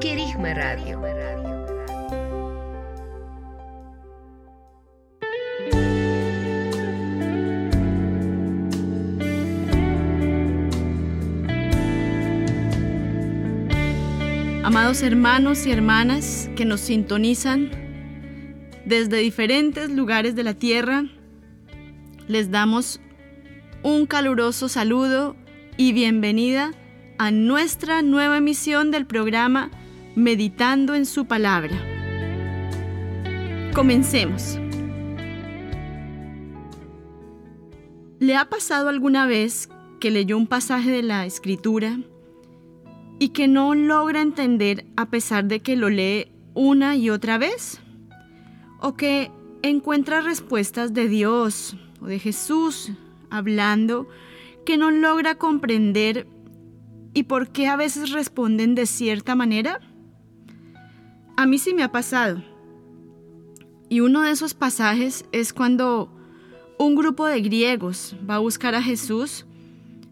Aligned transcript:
Querigma 0.00 0.54
Radio. 0.54 1.02
Amados 14.62 15.02
hermanos 15.02 15.66
y 15.66 15.72
hermanas 15.72 16.48
que 16.54 16.64
nos 16.64 16.80
sintonizan 16.80 17.70
desde 18.84 19.16
diferentes 19.16 19.90
lugares 19.90 20.36
de 20.36 20.44
la 20.44 20.54
tierra, 20.54 21.06
les 22.28 22.52
damos 22.52 23.00
un 23.82 24.06
caluroso 24.06 24.68
saludo 24.68 25.34
y 25.76 25.92
bienvenida 25.92 26.70
a 27.18 27.32
nuestra 27.32 28.02
nueva 28.02 28.36
emisión 28.36 28.92
del 28.92 29.04
programa 29.04 29.72
Meditando 30.18 30.96
en 30.96 31.06
su 31.06 31.26
palabra. 31.26 31.80
Comencemos. 33.72 34.58
¿Le 38.18 38.34
ha 38.34 38.46
pasado 38.46 38.88
alguna 38.88 39.28
vez 39.28 39.68
que 40.00 40.10
leyó 40.10 40.36
un 40.36 40.48
pasaje 40.48 40.90
de 40.90 41.04
la 41.04 41.24
escritura 41.24 42.00
y 43.20 43.28
que 43.28 43.46
no 43.46 43.76
logra 43.76 44.20
entender 44.20 44.86
a 44.96 45.08
pesar 45.08 45.44
de 45.44 45.60
que 45.60 45.76
lo 45.76 45.88
lee 45.88 46.32
una 46.52 46.96
y 46.96 47.10
otra 47.10 47.38
vez? 47.38 47.80
¿O 48.80 48.96
que 48.96 49.30
encuentra 49.62 50.20
respuestas 50.20 50.94
de 50.94 51.06
Dios 51.06 51.76
o 52.00 52.06
de 52.06 52.18
Jesús 52.18 52.90
hablando 53.30 54.08
que 54.66 54.78
no 54.78 54.90
logra 54.90 55.36
comprender 55.36 56.26
y 57.14 57.22
por 57.22 57.50
qué 57.50 57.68
a 57.68 57.76
veces 57.76 58.10
responden 58.10 58.74
de 58.74 58.86
cierta 58.86 59.36
manera? 59.36 59.78
A 61.38 61.46
mí 61.46 61.58
sí 61.58 61.72
me 61.72 61.84
ha 61.84 61.92
pasado. 61.92 62.42
Y 63.88 64.00
uno 64.00 64.22
de 64.22 64.32
esos 64.32 64.54
pasajes 64.54 65.24
es 65.30 65.52
cuando 65.52 66.10
un 66.80 66.96
grupo 66.96 67.26
de 67.26 67.40
griegos 67.40 68.16
va 68.28 68.34
a 68.34 68.40
buscar 68.40 68.74
a 68.74 68.82
Jesús 68.82 69.46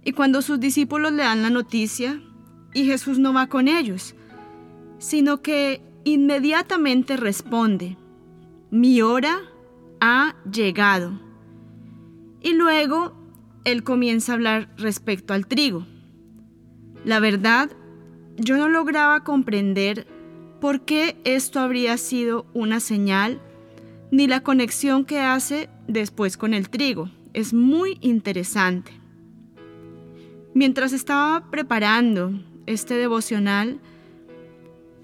y 0.04 0.12
cuando 0.12 0.40
sus 0.40 0.60
discípulos 0.60 1.10
le 1.10 1.24
dan 1.24 1.42
la 1.42 1.50
noticia 1.50 2.22
y 2.74 2.84
Jesús 2.84 3.18
no 3.18 3.32
va 3.32 3.48
con 3.48 3.66
ellos, 3.66 4.14
sino 4.98 5.42
que 5.42 5.82
inmediatamente 6.04 7.16
responde, 7.16 7.96
mi 8.70 9.02
hora 9.02 9.40
ha 10.00 10.36
llegado. 10.48 11.20
Y 12.40 12.52
luego 12.52 13.16
él 13.64 13.82
comienza 13.82 14.30
a 14.30 14.34
hablar 14.36 14.72
respecto 14.76 15.34
al 15.34 15.48
trigo. 15.48 15.88
La 17.04 17.18
verdad, 17.18 17.68
yo 18.36 18.56
no 18.56 18.68
lograba 18.68 19.24
comprender 19.24 20.06
por 20.66 20.80
qué 20.80 21.16
esto 21.22 21.60
habría 21.60 21.96
sido 21.96 22.44
una 22.52 22.80
señal 22.80 23.40
ni 24.10 24.26
la 24.26 24.42
conexión 24.42 25.04
que 25.04 25.20
hace 25.20 25.68
después 25.86 26.36
con 26.36 26.54
el 26.54 26.70
trigo. 26.70 27.08
Es 27.34 27.54
muy 27.54 27.98
interesante. 28.00 28.90
Mientras 30.54 30.92
estaba 30.92 31.52
preparando 31.52 32.32
este 32.66 32.94
devocional, 32.94 33.78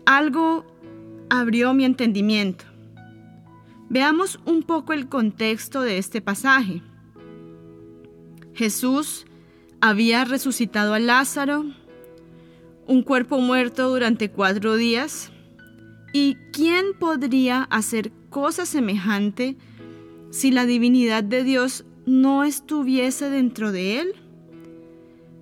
algo 0.05 0.67
abrió 1.31 1.75
mi 1.75 1.85
entendimiento. 1.85 2.65
Veamos 3.89 4.41
un 4.45 4.65
poco 4.65 4.93
el 4.93 5.09
contexto 5.09 5.81
de 5.81 5.97
este 5.97 6.21
pasaje. 6.21 6.83
Jesús 8.53 9.27
había 9.81 10.25
resucitado 10.25 10.93
a 10.93 10.99
Lázaro, 10.99 11.67
un 12.89 13.05
cuerpo 13.05 13.39
muerto 13.39 13.89
durante 13.91 14.29
cuatro 14.29 14.75
días, 14.75 15.32
¿y 16.13 16.37
quién 16.53 16.95
podría 16.99 17.63
hacer 17.65 18.13
cosa 18.31 18.67
semejante 18.67 19.57
si 20.31 20.51
la 20.51 20.67
divinidad 20.67 21.25
de 21.25 21.45
Dios 21.45 21.85
no 22.07 22.45
estuviese 22.45 23.31
dentro 23.31 23.73
de 23.73 24.01
él? 24.01 24.15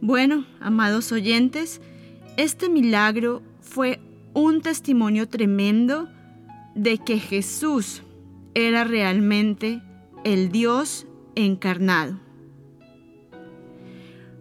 Bueno, 0.01 0.47
amados 0.61 1.13
oyentes, 1.13 1.81
este 2.37 2.69
milagro 2.69 3.43
fue 3.61 4.01
un 4.33 4.63
testimonio 4.63 5.29
tremendo 5.29 6.09
de 6.75 6.99
que 6.99 7.19
Jesús 7.19 8.03
era 8.55 8.85
realmente 8.85 9.83
el 10.25 10.51
Dios 10.51 11.07
encarnado. 11.35 12.19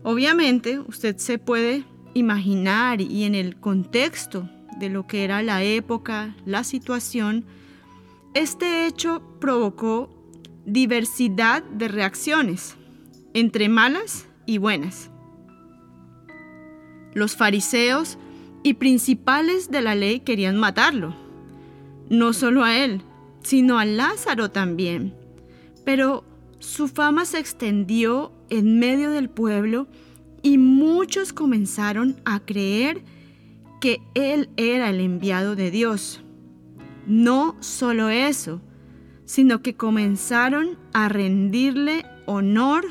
Obviamente, 0.04 0.80
usted 0.80 1.18
se 1.18 1.38
puede 1.38 1.84
imaginar 2.14 3.02
y 3.02 3.24
en 3.24 3.36
el 3.36 3.60
contexto 3.60 4.50
de 4.80 4.90
lo 4.90 5.06
que 5.08 5.24
era 5.24 5.44
la 5.44 5.64
época, 5.64 6.36
la 6.46 6.64
situación, 6.64 7.46
este 8.34 8.86
hecho 8.86 9.22
provocó 9.40 10.10
diversidad 10.66 11.64
de 11.64 11.88
reacciones, 11.88 12.76
entre 13.34 13.70
malas 13.70 14.28
y 14.46 14.58
buenas. 14.58 15.10
Los 17.14 17.36
fariseos 17.36 18.18
y 18.64 18.76
principales 18.76 19.72
de 19.72 19.82
la 19.82 19.96
ley 19.96 20.22
querían 20.22 20.58
matarlo, 20.58 21.16
no 22.10 22.34
solo 22.34 22.64
a 22.64 22.78
él, 22.78 23.02
sino 23.42 23.80
a 23.80 23.86
Lázaro 23.86 24.52
también. 24.52 25.16
Pero 25.86 26.24
su 26.60 26.88
fama 26.88 27.26
se 27.26 27.40
extendió 27.40 28.32
en 28.50 28.80
medio 28.80 29.12
del 29.12 29.30
pueblo 29.30 29.88
y 30.42 30.58
muchos 30.58 31.34
comenzaron 31.34 32.22
a 32.26 32.40
creer 32.40 33.04
que 33.80 34.02
él 34.14 34.50
era 34.58 34.90
el 34.90 35.00
enviado 35.00 35.56
de 35.56 35.72
Dios. 35.72 36.22
No 37.08 37.56
solo 37.60 38.10
eso, 38.10 38.62
sino 39.26 39.62
que 39.62 39.76
comenzaron 39.76 40.78
a 40.94 41.10
rendirle 41.10 42.06
honor 42.26 42.86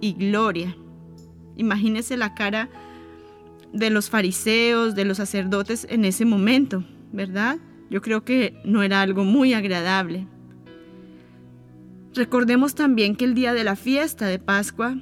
y 0.00 0.12
gloria. 0.12 0.76
Imagínese 1.56 2.16
la 2.16 2.34
cara 2.34 2.68
de 3.72 3.90
los 3.90 4.10
fariseos, 4.10 4.94
de 4.94 5.04
los 5.04 5.18
sacerdotes 5.18 5.86
en 5.90 6.04
ese 6.04 6.24
momento, 6.24 6.84
¿verdad? 7.12 7.58
Yo 7.90 8.02
creo 8.02 8.24
que 8.24 8.60
no 8.64 8.82
era 8.82 9.02
algo 9.02 9.24
muy 9.24 9.54
agradable. 9.54 10.26
Recordemos 12.14 12.74
también 12.74 13.14
que 13.14 13.26
el 13.26 13.34
día 13.34 13.52
de 13.52 13.64
la 13.64 13.76
fiesta 13.76 14.26
de 14.26 14.38
Pascua, 14.38 14.96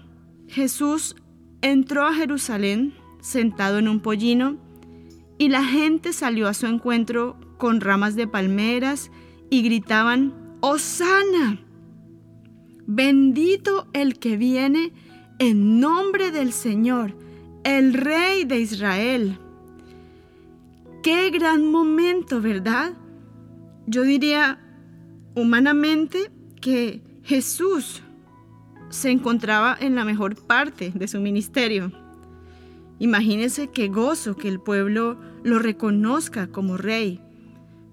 Jesús 0.48 1.14
entró 1.62 2.06
a 2.06 2.14
Jerusalén 2.14 2.94
sentado 3.20 3.78
en 3.78 3.88
un 3.88 4.00
pollino 4.00 4.58
y 5.38 5.48
la 5.48 5.64
gente 5.64 6.12
salió 6.12 6.48
a 6.48 6.54
su 6.54 6.66
encuentro 6.66 7.36
con 7.58 7.80
ramas 7.80 8.16
de 8.16 8.26
palmeras 8.26 9.10
y 9.50 9.62
gritaban, 9.62 10.34
¡Hosana! 10.60 11.60
Bendito 12.86 13.86
el 13.92 14.18
que 14.18 14.36
viene 14.36 14.92
en 15.38 15.80
nombre 15.80 16.30
del 16.30 16.52
Señor, 16.52 17.16
el 17.64 17.94
Rey 17.94 18.44
de 18.44 18.60
Israel. 18.60 19.38
Qué 21.02 21.30
gran 21.30 21.70
momento, 21.70 22.40
¿verdad? 22.40 22.92
Yo 23.86 24.02
diría 24.02 24.58
humanamente 25.34 26.30
que 26.60 27.02
Jesús 27.22 28.02
se 28.90 29.10
encontraba 29.10 29.76
en 29.78 29.94
la 29.94 30.04
mejor 30.04 30.36
parte 30.46 30.92
de 30.94 31.08
su 31.08 31.20
ministerio. 31.20 31.90
Imagínense 32.98 33.68
qué 33.68 33.88
gozo 33.88 34.36
que 34.36 34.48
el 34.48 34.60
pueblo 34.60 35.18
lo 35.42 35.58
reconozca 35.58 36.46
como 36.46 36.76
rey, 36.76 37.20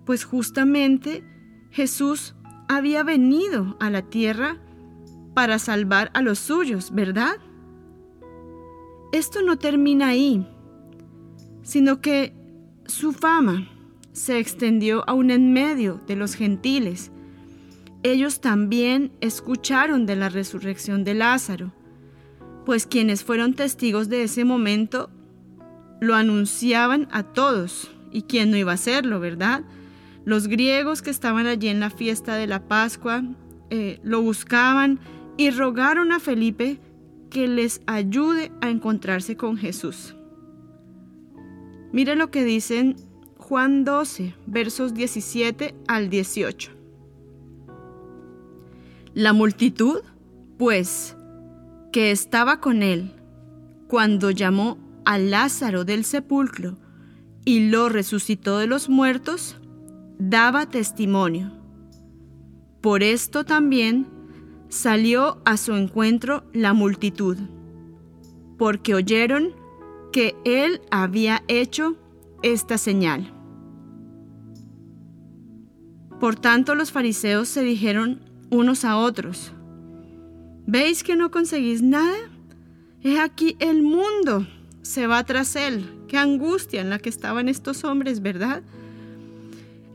pues 0.06 0.26
justamente 0.26 1.24
Jesús 1.72 2.36
había 2.68 3.04
venido 3.04 3.78
a 3.80 3.90
la 3.90 4.04
tierra 4.04 4.58
para 5.34 5.60
salvar 5.60 6.12
a 6.14 6.22
los 6.22 6.40
suyos, 6.40 6.94
¿verdad? 6.94 7.36
Esto 9.12 9.42
no 9.42 9.58
termina 9.58 10.08
ahí, 10.08 10.48
sino 11.64 12.00
que 12.00 12.34
su 12.86 13.12
fama 13.12 13.68
se 14.14 14.40
extendió 14.40 15.04
aún 15.08 15.32
en 15.32 15.54
medio 15.54 16.02
de 16.08 16.16
los 16.16 16.36
gentiles. 16.36 17.12
Ellos 18.04 18.42
también 18.42 19.12
escucharon 19.22 20.06
de 20.06 20.16
la 20.16 20.30
resurrección 20.30 21.04
de 21.04 21.14
Lázaro, 21.14 21.74
pues 22.66 22.86
quienes 22.86 23.24
fueron 23.24 23.54
testigos 23.54 24.10
de 24.10 24.24
ese 24.24 24.46
momento 24.46 25.10
lo 26.00 26.16
anunciaban 26.16 27.08
a 27.12 27.24
todos 27.24 27.92
¿Y 28.12 28.24
quién 28.24 28.52
no 28.52 28.58
iba 28.58 28.72
a 28.72 28.76
hacerlo, 28.76 29.20
verdad? 29.20 29.64
Los 30.26 30.48
griegos 30.48 31.02
que 31.02 31.10
estaban 31.10 31.48
allí 31.48 31.70
en 31.70 31.80
la 31.80 31.90
fiesta 31.90 32.36
de 32.36 32.46
la 32.46 32.68
Pascua 32.68 33.24
eh, 33.70 34.00
lo 34.04 34.22
buscaban 34.22 35.00
y 35.38 35.50
rogaron 35.50 36.12
a 36.12 36.20
Felipe 36.20 36.80
que 37.30 37.48
les 37.48 37.82
ayude 37.88 38.52
a 38.62 38.70
encontrarse 38.70 39.38
con 39.38 39.58
Jesús. 39.58 40.16
Mire 41.94 42.16
lo 42.16 42.30
que 42.30 42.44
dicen 42.44 42.98
Juan 43.38 43.86
12, 43.86 44.36
versos 44.46 44.94
17 44.94 45.74
al 45.88 46.10
18. 46.10 46.72
La 49.14 49.34
multitud, 49.34 50.02
pues, 50.58 51.18
que 51.92 52.12
estaba 52.12 52.60
con 52.60 52.84
él, 52.84 53.14
cuando 53.88 54.32
llamó 54.32 54.78
a 55.06 55.18
Lázaro 55.18 55.84
del 55.84 56.06
sepulcro 56.06 56.78
y 57.44 57.70
lo 57.70 57.90
resucitó 57.90 58.60
de 58.60 58.68
los 58.68 58.88
muertos, 58.90 59.58
daba 60.18 60.68
testimonio. 60.68 61.52
Por 62.82 63.04
esto 63.04 63.44
también 63.44 64.08
salió 64.70 65.42
a 65.44 65.58
su 65.58 65.74
encuentro 65.74 66.44
la 66.54 66.74
multitud, 66.74 67.38
porque 68.58 68.96
oyeron 68.96 69.54
que 70.14 70.36
él 70.46 70.82
había 70.92 71.44
hecho 71.48 71.98
esta 72.44 72.78
señal. 72.78 73.34
Por 76.20 76.36
tanto 76.36 76.76
los 76.76 76.92
fariseos 76.92 77.48
se 77.48 77.64
dijeron 77.64 78.22
unos 78.50 78.86
a 78.86 78.98
otros, 78.98 79.54
¿veis 80.66 81.04
que 81.04 81.16
no 81.16 81.32
conseguís 81.32 81.82
nada? 81.82 82.18
Es 83.04 83.20
aquí 83.20 83.56
el 83.60 83.82
mundo 83.82 84.48
se 84.82 85.08
va 85.08 85.24
tras 85.24 85.56
él. 85.56 85.90
Qué 86.08 86.18
angustia 86.18 86.82
en 86.82 86.90
la 86.90 87.00
que 87.00 87.10
estaban 87.10 87.48
estos 87.48 87.84
hombres, 87.84 88.22
¿verdad? 88.22 88.64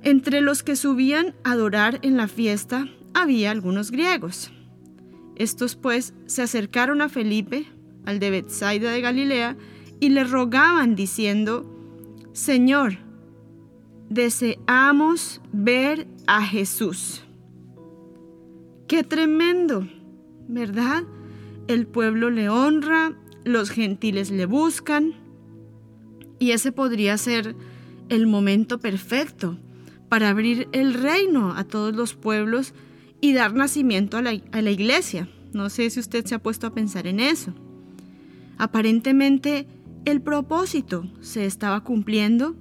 Entre 0.03 0.41
los 0.41 0.63
que 0.63 0.77
subían 0.77 1.35
a 1.45 1.53
adorar 1.53 1.99
en 2.03 2.17
la 2.17 2.29
fiesta 2.29 2.89
había 3.15 3.51
algunos 3.51 3.91
griegos. 3.91 4.51
Estos 5.37 5.77
pues 5.77 6.15
se 6.27 6.43
acercaron 6.43 7.03
a 7.03 7.09
Felipe, 7.09 7.67
al 8.05 8.19
de 8.19 8.31
Bethsaida 8.31 8.91
de 8.91 9.01
Galilea, 9.01 9.57
y 10.01 10.11
le 10.11 10.25
rogaban 10.25 10.95
diciendo, 10.97 11.71
Señor, 12.33 12.99
deseamos 14.09 15.41
ver 15.53 16.07
a 16.27 16.43
Jesús. 16.43 17.23
Qué 18.87 19.03
tremendo, 19.03 19.89
¿verdad? 20.49 21.05
El 21.69 21.87
pueblo 21.87 22.31
le 22.31 22.49
honra, 22.49 23.15
los 23.45 23.71
gentiles 23.71 24.31
le 24.31 24.47
buscan, 24.47 25.15
y 26.39 26.51
ese 26.51 26.73
podría 26.73 27.17
ser 27.19 27.57
el 28.09 28.27
momento 28.27 28.79
perfecto 28.79 29.59
para 30.09 30.29
abrir 30.29 30.69
el 30.73 30.95
reino 30.95 31.55
a 31.55 31.65
todos 31.65 31.95
los 31.95 32.15
pueblos 32.15 32.75
y 33.21 33.33
dar 33.33 33.55
nacimiento 33.55 34.17
a 34.17 34.23
la, 34.23 34.41
a 34.53 34.63
la 34.63 34.71
iglesia. 34.71 35.29
No 35.53 35.71
sé 35.71 35.89
si 35.91 36.01
usted 36.01 36.25
se 36.27 36.35
ha 36.35 36.43
puesto 36.43 36.67
a 36.67 36.75
pensar 36.75 37.07
en 37.07 37.21
eso. 37.21 37.53
Aparentemente 38.59 39.67
el 40.05 40.21
propósito 40.21 41.11
se 41.21 41.47
estaba 41.47 41.83
cumpliendo 41.83 42.57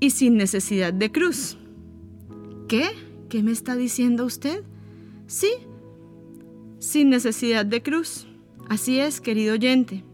y 0.00 0.10
sin 0.10 0.36
necesidad 0.36 0.92
de 0.92 1.12
cruz. 1.12 1.58
¿Qué? 2.68 2.84
¿Qué 3.28 3.42
me 3.42 3.52
está 3.52 3.76
diciendo 3.76 4.24
usted? 4.24 4.62
Sí, 5.26 5.50
sin 6.78 7.10
necesidad 7.10 7.66
de 7.66 7.82
cruz. 7.82 8.26
Así 8.68 8.98
es, 8.98 9.20
querido 9.20 9.54
oyente. 9.54 10.04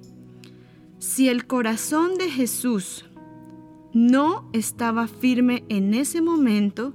Si 0.98 1.28
el 1.28 1.46
corazón 1.46 2.16
de 2.16 2.30
Jesús 2.30 3.06
no 3.92 4.48
estaba 4.52 5.08
firme 5.08 5.64
en 5.68 5.94
ese 5.94 6.20
momento, 6.20 6.94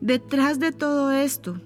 detrás 0.00 0.60
de 0.60 0.72
todo 0.72 1.12
esto 1.12 1.60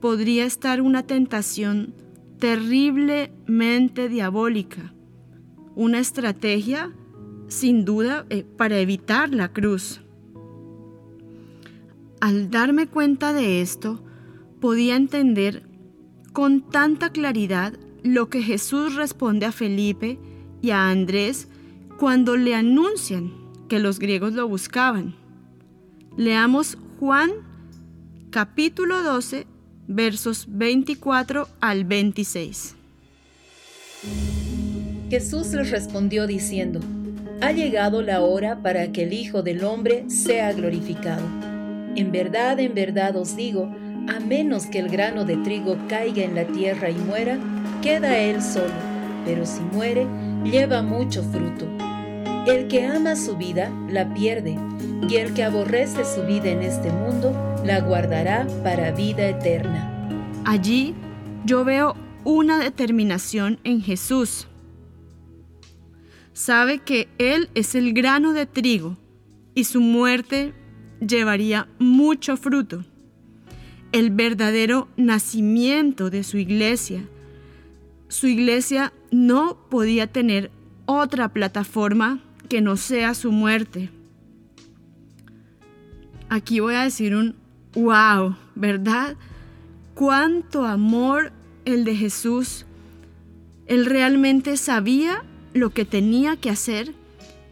podría 0.00 0.44
estar 0.44 0.80
una 0.80 1.04
tentación 1.04 1.94
terriblemente 2.38 4.08
diabólica, 4.08 4.92
una 5.76 6.00
estrategia 6.00 6.92
sin 7.46 7.84
duda 7.84 8.26
eh, 8.30 8.44
para 8.56 8.78
evitar 8.78 9.32
la 9.32 9.52
cruz. 9.52 10.00
Al 12.20 12.50
darme 12.50 12.88
cuenta 12.88 13.32
de 13.32 13.60
esto, 13.60 14.02
podía 14.60 14.96
entender 14.96 15.68
con 16.32 16.62
tanta 16.62 17.10
claridad 17.10 17.74
lo 18.02 18.28
que 18.28 18.42
Jesús 18.42 18.94
responde 18.96 19.46
a 19.46 19.52
Felipe 19.52 20.18
y 20.60 20.70
a 20.70 20.90
Andrés 20.90 21.48
cuando 21.98 22.36
le 22.36 22.54
anuncian 22.54 23.32
que 23.68 23.78
los 23.78 23.98
griegos 23.98 24.32
lo 24.32 24.48
buscaban. 24.48 25.14
Leamos 26.16 26.78
Juan 26.98 27.30
capítulo 28.30 29.02
12 29.02 29.46
versos 29.86 30.46
24 30.48 31.48
al 31.60 31.84
26. 31.84 32.76
Jesús 35.10 35.52
les 35.52 35.70
respondió 35.70 36.26
diciendo, 36.26 36.80
Ha 37.40 37.52
llegado 37.52 38.02
la 38.02 38.22
hora 38.22 38.62
para 38.62 38.92
que 38.92 39.02
el 39.02 39.12
Hijo 39.12 39.42
del 39.42 39.64
Hombre 39.64 40.08
sea 40.08 40.52
glorificado. 40.52 41.22
En 41.94 42.10
verdad, 42.10 42.58
en 42.60 42.74
verdad 42.74 43.16
os 43.16 43.36
digo, 43.36 43.74
a 44.08 44.20
menos 44.20 44.66
que 44.66 44.78
el 44.78 44.88
grano 44.88 45.24
de 45.24 45.36
trigo 45.38 45.76
caiga 45.88 46.22
en 46.22 46.34
la 46.34 46.44
tierra 46.46 46.90
y 46.90 46.94
muera, 46.94 47.38
queda 47.82 48.18
él 48.18 48.42
solo, 48.42 48.72
pero 49.24 49.46
si 49.46 49.60
muere, 49.72 50.06
lleva 50.44 50.82
mucho 50.82 51.22
fruto. 51.22 51.66
El 52.46 52.66
que 52.68 52.84
ama 52.86 53.14
su 53.14 53.36
vida, 53.36 53.70
la 53.88 54.12
pierde, 54.12 54.58
y 55.08 55.16
el 55.16 55.32
que 55.34 55.44
aborrece 55.44 56.04
su 56.04 56.22
vida 56.22 56.50
en 56.50 56.62
este 56.62 56.90
mundo, 56.90 57.32
la 57.64 57.80
guardará 57.80 58.46
para 58.64 58.90
vida 58.90 59.28
eterna. 59.28 59.88
Allí 60.44 60.94
yo 61.44 61.64
veo 61.64 61.94
una 62.24 62.58
determinación 62.58 63.60
en 63.64 63.80
Jesús. 63.80 64.48
Sabe 66.32 66.78
que 66.80 67.08
Él 67.18 67.50
es 67.54 67.74
el 67.74 67.92
grano 67.92 68.32
de 68.32 68.46
trigo 68.46 68.96
y 69.54 69.64
su 69.64 69.80
muerte 69.80 70.52
llevaría 71.00 71.68
mucho 71.78 72.36
fruto. 72.36 72.84
El 73.92 74.10
verdadero 74.10 74.88
nacimiento 74.96 76.08
de 76.08 76.24
su 76.24 76.38
iglesia. 76.38 77.04
Su 78.08 78.26
iglesia 78.26 78.92
no 79.10 79.58
podía 79.68 80.06
tener 80.06 80.50
otra 80.86 81.28
plataforma 81.28 82.20
que 82.48 82.60
no 82.60 82.76
sea 82.76 83.14
su 83.14 83.32
muerte. 83.32 83.90
Aquí 86.28 86.60
voy 86.60 86.74
a 86.74 86.84
decir 86.84 87.14
un 87.14 87.36
wow, 87.74 88.36
¿verdad? 88.54 89.16
Cuánto 89.94 90.64
amor 90.64 91.32
el 91.64 91.84
de 91.84 91.94
Jesús. 91.94 92.64
Él 93.66 93.86
realmente 93.86 94.56
sabía 94.56 95.22
lo 95.52 95.70
que 95.70 95.84
tenía 95.84 96.36
que 96.36 96.50
hacer 96.50 96.94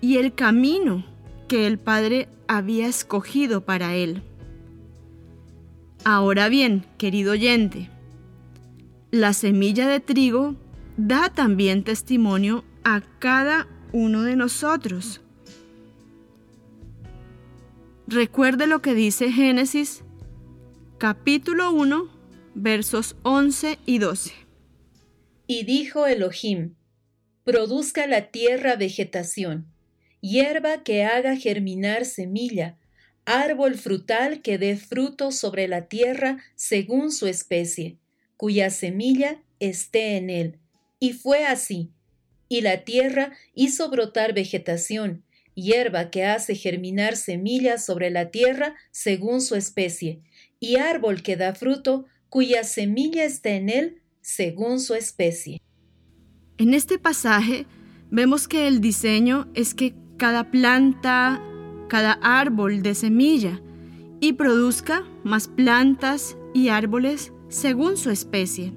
y 0.00 0.16
el 0.16 0.34
camino 0.34 1.04
que 1.48 1.66
el 1.66 1.78
Padre 1.78 2.28
había 2.48 2.86
escogido 2.88 3.60
para 3.60 3.94
él. 3.94 4.22
Ahora 6.04 6.48
bien, 6.48 6.84
querido 6.96 7.32
oyente, 7.32 7.90
la 9.10 9.34
semilla 9.34 9.86
de 9.86 10.00
trigo 10.00 10.56
da 10.96 11.28
también 11.28 11.84
testimonio 11.84 12.64
a 12.84 13.02
cada 13.18 13.68
uno 13.92 14.22
de 14.22 14.34
nosotros. 14.34 15.20
Recuerde 18.06 18.66
lo 18.66 18.80
que 18.80 18.94
dice 18.94 19.30
Génesis 19.30 20.02
capítulo 20.96 21.70
1 21.70 22.08
versos 22.54 23.16
11 23.22 23.78
y 23.84 23.98
12. 23.98 24.32
Y 25.46 25.64
dijo 25.64 26.06
Elohim, 26.06 26.74
produzca 27.44 28.06
la 28.06 28.30
tierra 28.30 28.76
vegetación, 28.76 29.66
hierba 30.20 30.82
que 30.82 31.04
haga 31.04 31.36
germinar 31.36 32.04
semilla, 32.04 32.78
árbol 33.38 33.76
frutal 33.76 34.42
que 34.42 34.58
dé 34.58 34.76
fruto 34.76 35.30
sobre 35.30 35.68
la 35.68 35.86
tierra 35.86 36.42
según 36.56 37.12
su 37.12 37.26
especie, 37.26 37.98
cuya 38.36 38.70
semilla 38.70 39.42
esté 39.60 40.16
en 40.16 40.30
él. 40.30 40.58
Y 40.98 41.12
fue 41.12 41.44
así. 41.44 41.90
Y 42.48 42.62
la 42.62 42.84
tierra 42.84 43.32
hizo 43.54 43.88
brotar 43.90 44.34
vegetación, 44.34 45.22
hierba 45.54 46.10
que 46.10 46.24
hace 46.24 46.54
germinar 46.54 47.16
semillas 47.16 47.84
sobre 47.84 48.10
la 48.10 48.30
tierra 48.30 48.74
según 48.90 49.40
su 49.40 49.54
especie, 49.54 50.20
y 50.58 50.76
árbol 50.76 51.22
que 51.22 51.36
da 51.36 51.54
fruto, 51.54 52.06
cuya 52.28 52.64
semilla 52.64 53.24
está 53.24 53.50
en 53.50 53.68
él 53.68 54.02
según 54.20 54.80
su 54.80 54.94
especie. 54.94 55.60
En 56.58 56.74
este 56.74 56.98
pasaje 56.98 57.66
vemos 58.10 58.48
que 58.48 58.66
el 58.66 58.80
diseño 58.80 59.48
es 59.54 59.74
que 59.74 59.94
cada 60.16 60.50
planta, 60.50 61.42
cada 61.90 62.12
árbol 62.22 62.82
de 62.82 62.94
semilla 62.94 63.60
y 64.20 64.34
produzca 64.34 65.02
más 65.24 65.48
plantas 65.48 66.36
y 66.54 66.68
árboles 66.68 67.32
según 67.48 67.96
su 67.96 68.10
especie. 68.10 68.72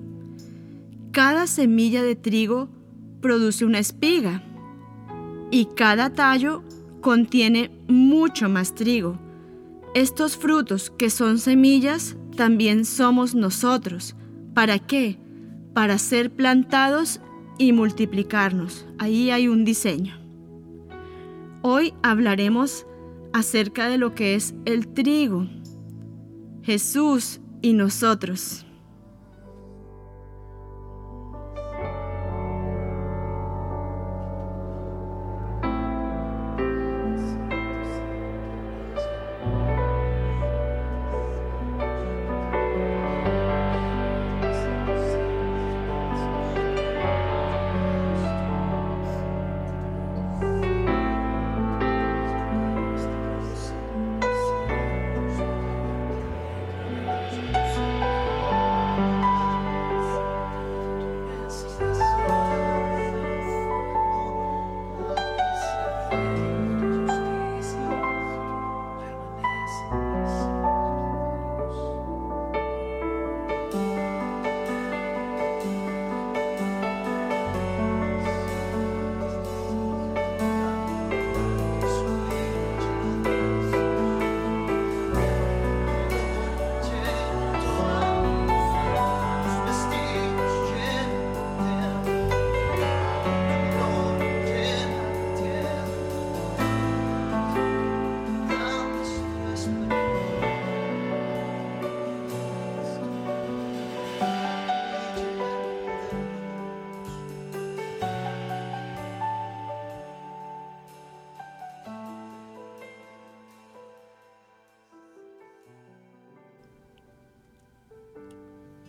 Cada 1.12 1.46
semilla 1.46 2.02
de 2.02 2.16
trigo 2.16 2.70
produce 3.22 3.66
una 3.66 3.78
espiga 3.78 4.44
y 5.52 5.66
cada 5.76 6.10
tallo 6.10 6.64
contiene 7.02 7.70
mucho 7.88 8.50
más 8.50 8.74
trigo. 8.74 9.20
Estos 9.94 10.36
frutos 10.36 10.90
que 10.90 11.12
son 11.12 11.38
semillas 11.38 12.18
también 12.36 12.84
somos 12.84 13.36
nosotros. 13.36 14.16
¿Para 14.56 14.80
qué? 14.80 15.20
Para 15.76 16.00
ser 16.00 16.32
plantados 16.32 17.22
y 17.60 17.74
multiplicarnos. 17.74 18.88
Ahí 18.98 19.30
hay 19.30 19.48
un 19.48 19.66
diseño. 19.66 20.18
Hoy 21.62 21.94
hablaremos 22.02 22.88
acerca 23.34 23.90
de 23.90 23.98
lo 23.98 24.16
que 24.16 24.36
es 24.36 24.54
el 24.66 24.88
trigo, 24.88 25.48
Jesús 26.62 27.42
y 27.62 27.74
nosotros. 27.74 28.66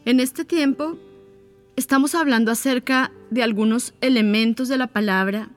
En 0.06 0.20
este 0.20 0.44
tiempo 0.44 0.98
estamos 1.76 2.14
hablando 2.14 2.50
acerca 2.50 3.10
de 3.30 3.42
algunos 3.42 3.94
elementos 4.02 4.68
de 4.68 4.76
la 4.76 4.86
palabra 4.86 5.48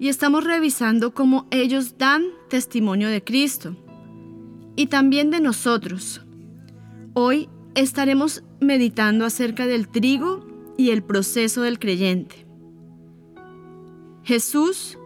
y 0.00 0.08
estamos 0.08 0.42
revisando 0.42 1.14
cómo 1.14 1.46
ellos 1.52 1.98
dan 1.98 2.24
testimonio 2.48 3.08
de 3.08 3.22
Cristo 3.22 3.76
y 4.74 4.86
también 4.86 5.30
de 5.30 5.40
nosotros. 5.40 6.22
Hoy 7.14 7.48
estaremos 7.76 8.42
meditando 8.60 9.24
acerca 9.24 9.68
del 9.68 9.86
trigo 9.86 10.44
y 10.76 10.90
el 10.90 11.04
proceso 11.04 11.62
del 11.62 11.78
creyente. 11.78 12.44
Jesús 14.24 14.98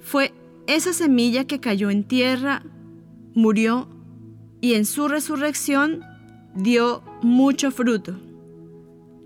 fue 0.00 0.32
esa 0.66 0.92
semilla 0.92 1.44
que 1.44 1.60
cayó 1.60 1.90
en 1.90 2.02
tierra, 2.02 2.64
murió 3.34 3.88
y 4.60 4.74
en 4.74 4.84
su 4.84 5.06
resurrección 5.06 6.02
dio 6.54 7.02
mucho 7.22 7.70
fruto. 7.70 8.14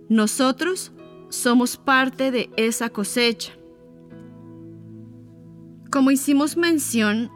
Nosotros 0.09 0.93
somos 1.29 1.77
parte 1.77 2.31
de 2.31 2.51
esa 2.57 2.89
cosecha. 2.91 3.53
Como 5.91 6.11
hicimos 6.11 6.57
mención 6.57 7.31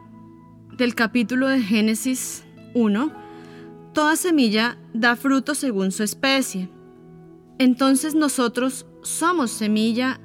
del 0.77 0.95
capítulo 0.95 1.47
de 1.47 1.61
Génesis 1.61 2.43
1, 2.73 3.11
toda 3.93 4.15
semilla 4.15 4.77
da 4.93 5.15
fruto 5.15 5.53
según 5.53 5.91
su 5.91 6.03
especie. 6.03 6.69
Entonces 7.59 8.15
nosotros 8.15 8.87
somos 9.03 9.51
semilla, 9.51 10.19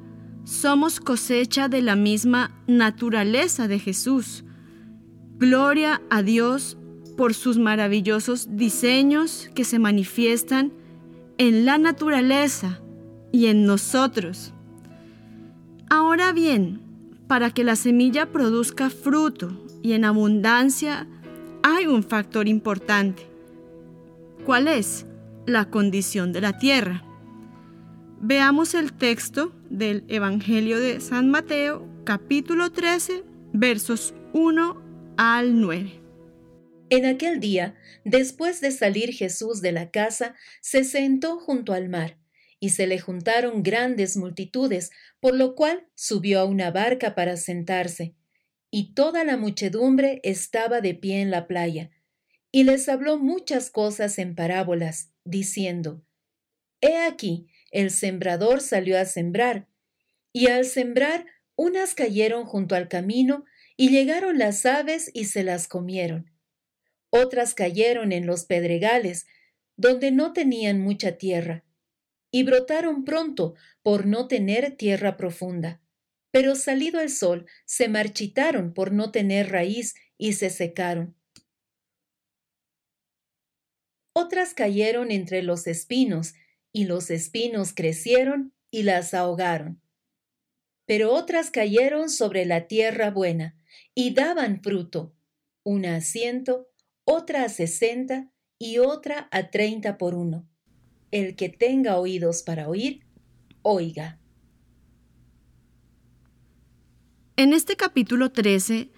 somos 0.45 1.01
cosecha 1.01 1.69
de 1.69 1.83
la 1.83 1.97
misma 1.97 2.51
naturaleza 2.67 3.69
de 3.69 3.79
Jesús. 3.79 4.45
Gloria 5.37 6.01
a 6.09 6.23
Dios 6.23 6.78
por 7.19 7.35
sus 7.35 7.59
maravillosos 7.59 8.57
diseños 8.57 9.51
que 9.57 9.65
se 9.65 9.81
manifiestan 9.81 10.73
en 11.37 11.67
la 11.67 11.77
naturaleza 11.77 12.81
y 13.33 13.47
en 13.47 13.67
nosotros. 13.67 14.55
Ahora 15.91 16.31
bien, 16.31 16.81
para 17.27 17.51
que 17.51 17.65
la 17.65 17.75
semilla 17.75 18.27
produzca 18.27 18.89
fruto 18.89 19.51
y 19.83 19.95
en 19.95 20.05
abundancia, 20.05 21.09
hay 21.65 21.89
un 21.89 22.05
factor 22.05 22.47
importante. 22.47 23.27
¿Cuál 24.47 24.69
es? 24.69 25.05
La 25.45 25.71
condición 25.71 26.33
de 26.33 26.41
la 26.41 26.57
tierra. 26.57 27.03
Veamos 28.21 28.75
el 28.75 28.93
texto 28.93 29.51
del 29.71 30.05
Evangelio 30.07 30.79
de 30.79 31.01
San 31.01 31.31
Mateo, 31.31 31.85
capítulo 32.05 32.71
13, 32.71 33.25
versos 33.53 34.15
1 34.35 34.77
al 35.17 35.61
9. 35.61 36.08
En 36.91 37.05
aquel 37.05 37.39
día, 37.39 37.77
después 38.05 38.63
de 38.63 38.71
salir 38.71 39.13
Jesús 39.13 39.61
de 39.61 39.73
la 39.73 39.91
casa, 39.91 40.35
se 40.63 40.85
sentó 40.85 41.39
junto 41.39 41.75
al 41.75 41.89
mar, 41.91 42.17
y 42.61 42.71
se 42.71 42.87
le 42.87 42.99
juntaron 42.99 43.63
grandes 43.63 44.17
multitudes, 44.17 44.91
por 45.21 45.35
lo 45.35 45.55
cual 45.55 45.87
subió 45.95 46.41
a 46.41 46.45
una 46.47 46.71
barca 46.71 47.15
para 47.15 47.37
sentarse, 47.37 48.15
y 48.71 48.95
toda 48.95 49.25
la 49.25 49.37
muchedumbre 49.37 50.21
estaba 50.25 50.81
de 50.81 50.95
pie 50.95 51.21
en 51.21 51.31
la 51.31 51.47
playa, 51.47 51.91
y 52.51 52.65
les 52.65 52.89
habló 52.89 53.19
muchas 53.19 53.69
cosas 53.69 54.19
en 54.19 54.35
parábolas, 54.35 55.11
diciendo, 55.25 56.03
He 56.81 56.97
aquí, 56.97 57.49
el 57.71 57.91
sembrador 57.91 58.63
salió 58.63 58.99
a 58.99 59.05
sembrar, 59.05 59.69
y 60.33 60.49
al 60.49 60.65
sembrar 60.65 61.27
unas 61.55 61.95
cayeron 61.95 62.47
junto 62.47 62.75
al 62.75 62.89
camino, 62.89 63.45
y 63.77 63.91
llegaron 63.91 64.39
las 64.39 64.65
aves 64.65 65.11
y 65.13 65.27
se 65.27 65.45
las 65.45 65.69
comieron 65.69 66.38
otras 67.11 67.55
cayeron 67.55 68.13
en 68.13 68.27
los 68.27 68.45
pedregales, 68.45 69.27
donde 69.77 70.11
no 70.11 70.33
tenían 70.33 70.81
mucha 70.81 71.13
tierra, 71.13 71.65
y 72.31 72.43
brotaron 72.43 73.05
pronto 73.05 73.55
por 73.83 74.07
no 74.07 74.29
tener 74.29 74.77
tierra 74.77 75.17
profunda. 75.17 75.81
Pero 76.31 76.57
salido 76.57 77.01
el 77.01 77.11
sol, 77.11 77.47
se 77.65 77.89
marchitaron 77.89 78.75
por 78.75 78.93
no 78.93 79.11
tener 79.11 79.51
raíz 79.51 79.95
y 80.19 80.35
se 80.35 80.51
secaron. 80.51 81.17
Otras 84.13 84.53
cayeron 84.53 85.11
entre 85.11 85.43
los 85.43 85.67
espinos, 85.67 86.35
y 86.73 86.85
los 86.85 87.11
espinos 87.11 87.73
crecieron 87.73 88.53
y 88.71 88.83
las 88.83 89.15
ahogaron. 89.15 89.81
Pero 90.87 91.13
otras 91.13 91.51
cayeron 91.51 92.11
sobre 92.11 92.45
la 92.45 92.67
tierra 92.67 93.11
buena, 93.11 93.57
y 93.95 94.15
daban 94.15 94.63
fruto, 94.63 95.15
una 95.63 95.97
a 95.97 96.01
ciento, 96.01 96.69
otra 97.11 97.45
a 97.45 97.49
sesenta 97.49 98.29
y 98.59 98.77
otra 98.81 99.29
a 99.31 99.45
treinta 99.45 99.97
por 99.97 100.15
uno. 100.15 100.47
El 101.11 101.37
que 101.37 101.49
tenga 101.49 101.97
oídos 101.97 102.43
para 102.43 102.69
oír, 102.69 103.07
oiga. 103.63 104.19
En 107.37 107.55
este 107.55 107.77
capítulo 107.77 108.31
13 108.31 108.91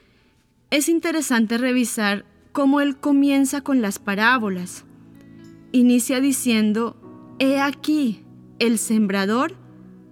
es 0.71 0.89
interesante 0.89 1.57
revisar 1.57 2.25
cómo 2.51 2.81
él 2.81 2.99
comienza 2.99 3.61
con 3.61 3.81
las 3.81 4.01
parábolas. 4.01 4.85
Inicia 5.71 6.19
diciendo, 6.19 6.97
He 7.39 7.61
aquí, 7.61 8.25
el 8.59 8.79
sembrador 8.79 9.55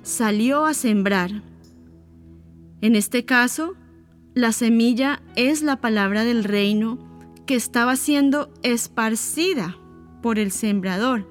salió 0.04 0.66
a 0.66 0.74
sembrar. 0.74 1.42
En 2.80 2.94
este 2.94 3.24
caso, 3.24 3.74
la 4.34 4.52
semilla 4.52 5.20
es 5.34 5.62
la 5.62 5.80
palabra 5.80 6.22
del 6.22 6.44
reino 6.44 7.07
que 7.48 7.54
estaba 7.54 7.96
siendo 7.96 8.52
esparcida 8.62 9.78
por 10.20 10.38
el 10.38 10.52
sembrador. 10.52 11.26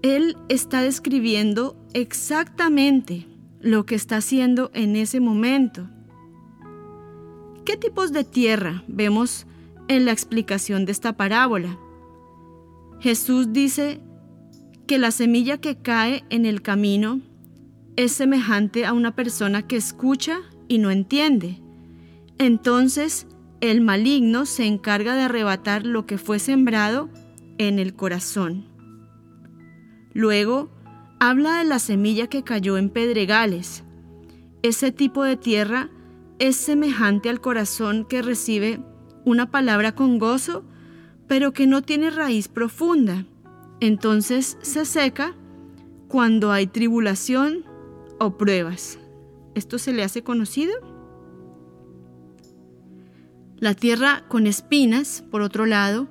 Él 0.00 0.38
está 0.48 0.80
describiendo 0.80 1.76
exactamente 1.92 3.26
lo 3.60 3.84
que 3.84 3.94
está 3.94 4.16
haciendo 4.16 4.70
en 4.72 4.96
ese 4.96 5.20
momento. 5.20 5.86
¿Qué 7.66 7.76
tipos 7.76 8.12
de 8.12 8.24
tierra 8.24 8.84
vemos 8.88 9.46
en 9.88 10.06
la 10.06 10.12
explicación 10.12 10.86
de 10.86 10.92
esta 10.92 11.14
parábola? 11.14 11.78
Jesús 12.98 13.52
dice 13.52 14.00
que 14.86 14.96
la 14.96 15.10
semilla 15.10 15.58
que 15.58 15.76
cae 15.76 16.24
en 16.30 16.46
el 16.46 16.62
camino 16.62 17.20
es 17.96 18.12
semejante 18.12 18.86
a 18.86 18.94
una 18.94 19.14
persona 19.14 19.68
que 19.68 19.76
escucha 19.76 20.38
y 20.68 20.78
no 20.78 20.90
entiende. 20.90 21.60
Entonces 22.38 23.26
el 23.62 23.80
maligno 23.80 24.44
se 24.44 24.66
encarga 24.66 25.14
de 25.14 25.22
arrebatar 25.22 25.86
lo 25.86 26.04
que 26.04 26.18
fue 26.18 26.40
sembrado 26.40 27.08
en 27.58 27.78
el 27.78 27.94
corazón. 27.94 28.66
Luego 30.12 30.68
habla 31.20 31.58
de 31.58 31.64
la 31.64 31.78
semilla 31.78 32.26
que 32.26 32.42
cayó 32.42 32.76
en 32.76 32.90
pedregales. 32.90 33.84
Ese 34.62 34.90
tipo 34.90 35.22
de 35.22 35.36
tierra 35.36 35.90
es 36.40 36.56
semejante 36.56 37.30
al 37.30 37.40
corazón 37.40 38.04
que 38.04 38.20
recibe 38.20 38.80
una 39.24 39.52
palabra 39.52 39.94
con 39.94 40.18
gozo, 40.18 40.64
pero 41.28 41.52
que 41.52 41.68
no 41.68 41.82
tiene 41.82 42.10
raíz 42.10 42.48
profunda. 42.48 43.26
Entonces 43.78 44.58
se 44.62 44.84
seca 44.84 45.36
cuando 46.08 46.50
hay 46.50 46.66
tribulación 46.66 47.64
o 48.18 48.36
pruebas. 48.36 48.98
¿Esto 49.54 49.78
se 49.78 49.92
le 49.92 50.02
hace 50.02 50.24
conocido? 50.24 50.91
La 53.62 53.74
tierra 53.74 54.24
con 54.26 54.48
espinas, 54.48 55.22
por 55.30 55.40
otro 55.40 55.66
lado, 55.66 56.08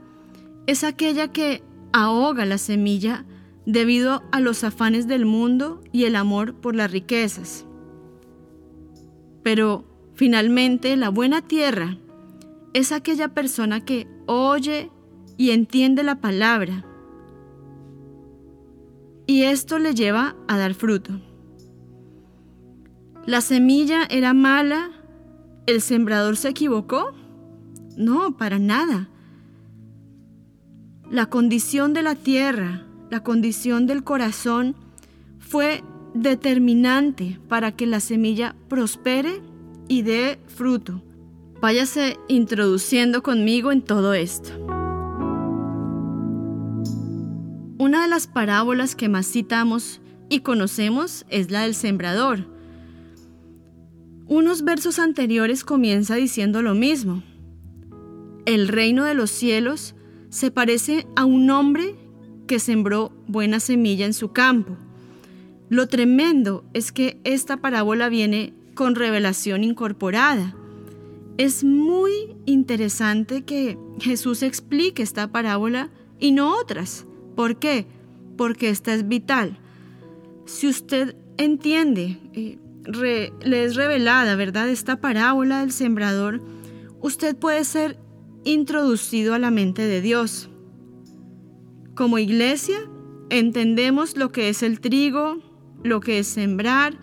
es 0.68 0.86
aquella 0.86 1.34
que 1.34 1.62
ahoga 1.92 2.46
la 2.46 2.58
semilla 2.58 3.26
debido 3.66 4.24
a 4.32 4.40
los 4.40 4.64
afanes 4.64 5.06
del 5.06 5.26
mundo 5.26 5.82
y 5.92 6.06
el 6.06 6.16
amor 6.16 6.56
por 6.56 6.78
las 6.78 6.90
riquezas. 6.90 7.66
Pero 9.44 9.84
finalmente 10.14 10.96
la 10.96 11.10
buena 11.10 11.42
tierra 11.42 11.98
es 12.72 12.94
aquella 12.94 13.28
persona 13.28 13.84
que 13.84 14.08
oye 14.28 14.90
y 15.36 15.52
entiende 15.52 16.04
la 16.04 16.22
palabra. 16.22 16.86
Y 19.28 19.44
esto 19.44 19.78
le 19.78 19.94
lleva 19.94 20.38
a 20.48 20.58
dar 20.58 20.74
fruto. 20.74 21.20
¿La 23.26 23.42
semilla 23.42 24.06
era 24.10 24.34
mala? 24.34 24.92
¿El 25.68 25.82
sembrador 25.82 26.38
se 26.38 26.48
equivocó? 26.48 27.14
No, 27.98 28.38
para 28.38 28.60
nada. 28.60 29.10
La 31.10 31.26
condición 31.26 31.94
de 31.94 32.04
la 32.04 32.16
tierra, 32.16 32.86
la 33.10 33.22
condición 33.22 33.86
del 33.86 34.04
corazón 34.04 34.76
fue 35.40 35.84
determinante 36.14 37.40
para 37.48 37.74
que 37.74 37.86
la 37.86 38.00
semilla 38.00 38.56
prospere 38.70 39.42
y 39.88 40.04
dé 40.04 40.40
fruto. 40.48 41.02
Váyase 41.62 42.18
introduciendo 42.28 43.22
conmigo 43.22 43.72
en 43.72 43.82
todo 43.82 44.14
esto. 44.14 44.52
Una 47.78 48.04
de 48.04 48.08
las 48.08 48.28
parábolas 48.28 48.96
que 48.96 49.10
más 49.10 49.28
citamos 49.28 50.02
y 50.30 50.40
conocemos 50.40 51.26
es 51.30 51.52
la 51.52 51.64
del 51.64 51.76
sembrador. 51.76 52.48
Unos 54.28 54.64
versos 54.64 54.98
anteriores 54.98 55.66
comienza 55.66 56.16
diciendo 56.16 56.62
lo 56.62 56.74
mismo. 56.74 57.22
El 58.46 58.68
reino 58.68 59.06
de 59.06 59.14
los 59.14 59.30
cielos 59.30 59.96
se 60.30 60.50
parece 60.50 61.06
a 61.16 61.26
un 61.26 61.50
hombre 61.50 61.96
que 62.48 62.60
sembró 62.60 63.12
buena 63.28 63.60
semilla 63.60 64.06
en 64.06 64.14
su 64.14 64.32
campo. 64.32 64.78
Lo 65.70 65.88
tremendo 65.88 66.66
es 66.74 66.92
que 66.92 67.20
esta 67.24 67.58
parábola 67.58 68.10
viene 68.10 68.54
con 68.74 68.96
revelación 68.96 69.64
incorporada. 69.64 70.56
Es 71.38 71.64
muy 71.64 72.12
interesante 72.46 73.44
que 73.44 73.78
Jesús 74.00 74.44
explique 74.44 75.04
esta 75.04 75.32
parábola 75.32 75.90
y 76.20 76.32
no 76.32 76.58
otras. 76.58 77.06
¿Por 77.36 77.58
qué? 77.58 77.86
Porque 78.38 78.70
esta 78.70 78.94
es 78.94 79.08
vital. 79.08 79.58
Si 80.46 80.68
usted 80.68 81.16
entiende, 81.38 82.20
eh, 82.34 82.58
le 83.44 83.64
es 83.64 83.76
revelada, 83.76 84.36
¿verdad? 84.36 84.70
Esta 84.70 85.00
parábola 85.00 85.62
del 85.62 85.72
sembrador, 85.72 86.42
usted 87.02 87.36
puede 87.36 87.64
ser 87.64 87.98
introducido 88.44 89.34
a 89.34 89.40
la 89.40 89.52
mente 89.52 89.84
de 89.84 90.02
Dios. 90.02 90.50
Como 91.96 92.18
iglesia, 92.18 92.78
entendemos 93.30 94.18
lo 94.18 94.32
que 94.32 94.50
es 94.50 94.64
el 94.64 94.80
trigo, 94.80 95.40
lo 95.84 96.00
que 96.00 96.20
es 96.20 96.28
sembrar, 96.28 96.98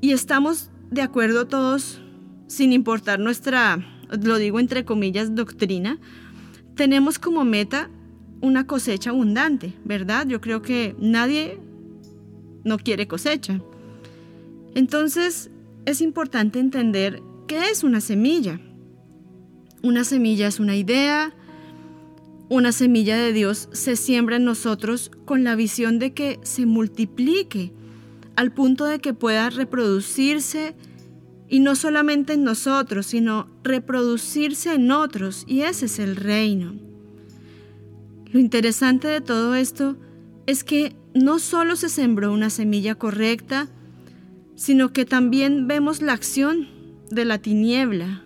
y 0.00 0.12
estamos 0.12 0.70
de 0.90 1.02
acuerdo 1.02 1.46
todos, 1.46 2.00
sin 2.46 2.72
importar 2.72 3.18
nuestra, 3.18 3.84
lo 4.22 4.36
digo 4.36 4.60
entre 4.60 4.84
comillas, 4.84 5.34
doctrina, 5.34 5.98
tenemos 6.74 7.18
como 7.18 7.44
meta 7.44 7.90
una 8.40 8.66
cosecha 8.66 9.10
abundante, 9.10 9.72
¿verdad? 9.84 10.26
Yo 10.26 10.40
creo 10.40 10.60
que 10.60 10.94
nadie 10.98 11.58
no 12.64 12.78
quiere 12.78 13.08
cosecha. 13.08 13.60
Entonces, 14.74 15.50
es 15.86 16.00
importante 16.00 16.58
entender 16.58 17.22
qué 17.46 17.70
es 17.70 17.84
una 17.84 18.00
semilla. 18.00 18.60
Una 19.84 20.04
semilla 20.04 20.46
es 20.46 20.60
una 20.60 20.76
idea, 20.76 21.34
una 22.48 22.72
semilla 22.72 23.18
de 23.18 23.34
Dios 23.34 23.68
se 23.72 23.96
siembra 23.96 24.36
en 24.36 24.44
nosotros 24.46 25.10
con 25.26 25.44
la 25.44 25.56
visión 25.56 25.98
de 25.98 26.14
que 26.14 26.40
se 26.42 26.64
multiplique 26.64 27.70
al 28.34 28.50
punto 28.50 28.86
de 28.86 28.98
que 29.00 29.12
pueda 29.12 29.50
reproducirse 29.50 30.74
y 31.50 31.60
no 31.60 31.76
solamente 31.76 32.32
en 32.32 32.44
nosotros, 32.44 33.04
sino 33.04 33.50
reproducirse 33.62 34.72
en 34.72 34.90
otros 34.90 35.44
y 35.46 35.60
ese 35.60 35.84
es 35.84 35.98
el 35.98 36.16
reino. 36.16 36.72
Lo 38.32 38.40
interesante 38.40 39.06
de 39.06 39.20
todo 39.20 39.54
esto 39.54 39.98
es 40.46 40.64
que 40.64 40.96
no 41.12 41.38
solo 41.38 41.76
se 41.76 41.90
sembró 41.90 42.32
una 42.32 42.48
semilla 42.48 42.94
correcta, 42.94 43.68
sino 44.54 44.94
que 44.94 45.04
también 45.04 45.68
vemos 45.68 46.00
la 46.00 46.14
acción 46.14 46.68
de 47.10 47.26
la 47.26 47.36
tiniebla, 47.36 48.23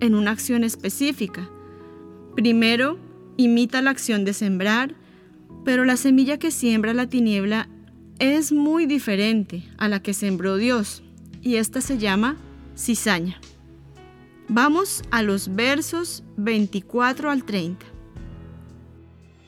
en 0.00 0.14
una 0.14 0.32
acción 0.32 0.64
específica. 0.64 1.48
Primero, 2.34 2.98
imita 3.36 3.82
la 3.82 3.90
acción 3.90 4.24
de 4.24 4.32
sembrar, 4.32 4.94
pero 5.64 5.84
la 5.84 5.96
semilla 5.96 6.38
que 6.38 6.50
siembra 6.50 6.94
la 6.94 7.08
tiniebla 7.08 7.68
es 8.18 8.52
muy 8.52 8.86
diferente 8.86 9.62
a 9.78 9.88
la 9.88 10.02
que 10.02 10.14
sembró 10.14 10.56
Dios, 10.56 11.02
y 11.42 11.56
esta 11.56 11.80
se 11.80 11.98
llama 11.98 12.36
cizaña. 12.76 13.40
Vamos 14.48 15.02
a 15.10 15.22
los 15.22 15.54
versos 15.54 16.24
24 16.36 17.30
al 17.30 17.44
30. 17.44 17.86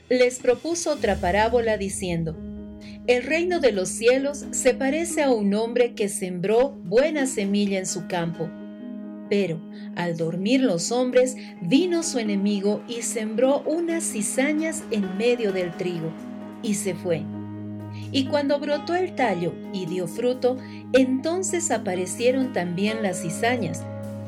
Les 0.09 0.39
propuso 0.39 0.93
otra 0.93 1.17
parábola 1.17 1.77
diciendo, 1.77 2.37
El 3.07 3.25
reino 3.25 3.61
de 3.61 3.73
los 3.73 3.89
cielos 3.89 4.45
se 4.53 4.75
parece 4.75 5.23
a 5.23 5.31
un 5.31 5.55
hombre 5.55 5.95
que 5.95 6.09
sembró 6.09 6.71
buena 6.71 7.27
semilla 7.27 7.79
en 7.79 7.87
su 7.87 8.07
campo 8.07 8.49
pero 9.33 9.59
al 9.97 10.19
dormir 10.19 10.61
los 10.61 10.93
hombres, 10.93 11.39
vino 11.63 12.03
su 12.03 12.19
enemigo 12.19 12.83
y 12.87 13.01
sembró 13.01 13.63
unas 13.63 14.05
cizañas 14.05 14.85
en 14.91 15.17
medio 15.17 15.53
del 15.53 15.75
trigo, 15.75 16.13
y 16.63 16.75
se 16.75 16.95
fue. 16.95 17.23
Y 18.11 18.27
cuando 18.27 18.61
brotó 18.61 18.95
el 18.95 19.15
tallo 19.15 19.55
y 19.73 19.87
dio 19.87 20.07
fruto, 20.07 20.59
entonces 20.93 21.71
aparecieron 21.71 22.53
también 22.53 23.03
las 23.03 23.23
cizañas, 23.23 23.83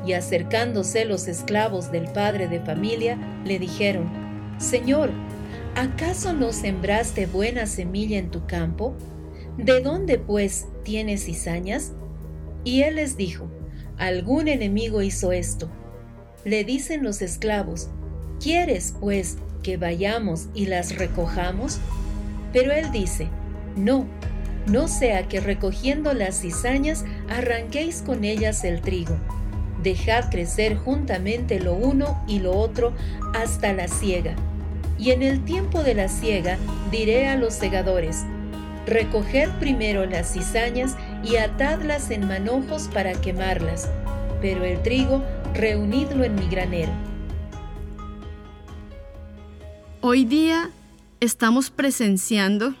y 0.07 0.13
acercándose 0.13 1.05
los 1.05 1.27
esclavos 1.27 1.91
del 1.91 2.05
padre 2.05 2.47
de 2.47 2.61
familia, 2.61 3.15
le 3.45 3.59
dijeron, 3.59 4.09
Señor, 4.57 5.11
¿acaso 5.75 6.33
no 6.33 6.51
sembraste 6.51 7.27
buena 7.27 7.67
semilla 7.67 8.17
en 8.17 8.31
tu 8.31 8.47
campo? 8.47 8.95
¿De 9.55 9.81
dónde, 9.81 10.17
pues, 10.17 10.65
tienes 10.83 11.25
cizañas? 11.25 11.93
Y 12.63 12.81
él 12.81 12.95
les 12.95 13.17
dijo, 13.17 13.47
algún 13.97 14.47
enemigo 14.47 15.01
hizo 15.01 15.31
esto. 15.31 15.69
Le 16.43 16.63
dicen 16.63 17.03
los 17.03 17.21
esclavos, 17.21 17.89
¿quieres 18.39 18.93
pues 18.99 19.37
que 19.63 19.77
vayamos 19.77 20.47
y 20.53 20.67
las 20.67 20.95
recojamos? 20.97 21.79
Pero 22.53 22.71
él 22.71 22.91
dice, 22.91 23.27
no, 23.75 24.05
no 24.67 24.87
sea 24.87 25.27
que 25.27 25.39
recogiendo 25.39 26.13
las 26.13 26.41
cizañas 26.41 27.05
arranquéis 27.29 28.01
con 28.01 28.23
ellas 28.23 28.63
el 28.63 28.81
trigo. 28.81 29.15
Dejad 29.83 30.29
crecer 30.31 30.75
juntamente 30.75 31.59
lo 31.59 31.73
uno 31.73 32.23
y 32.27 32.39
lo 32.39 32.57
otro 32.57 32.93
hasta 33.33 33.73
la 33.73 33.87
siega. 33.87 34.35
Y 34.97 35.11
en 35.11 35.21
el 35.21 35.43
tiempo 35.43 35.83
de 35.83 35.93
la 35.93 36.07
siega 36.07 36.57
diré 36.89 37.27
a 37.27 37.35
los 37.35 37.53
segadores, 37.53 38.23
recoged 38.87 39.49
primero 39.59 40.05
las 40.05 40.33
cizañas 40.33 40.95
y 41.25 41.37
atadlas 41.37 42.11
en 42.11 42.27
manojos 42.27 42.87
para 42.93 43.19
quemarlas, 43.19 43.89
pero 44.41 44.63
el 44.63 44.81
trigo 44.83 45.23
reunidlo 45.53 46.23
en 46.23 46.35
mi 46.35 46.47
granero. 46.47 46.91
Hoy 50.01 50.25
día 50.25 50.69
estamos 51.19 51.71
presenciando 51.71 52.75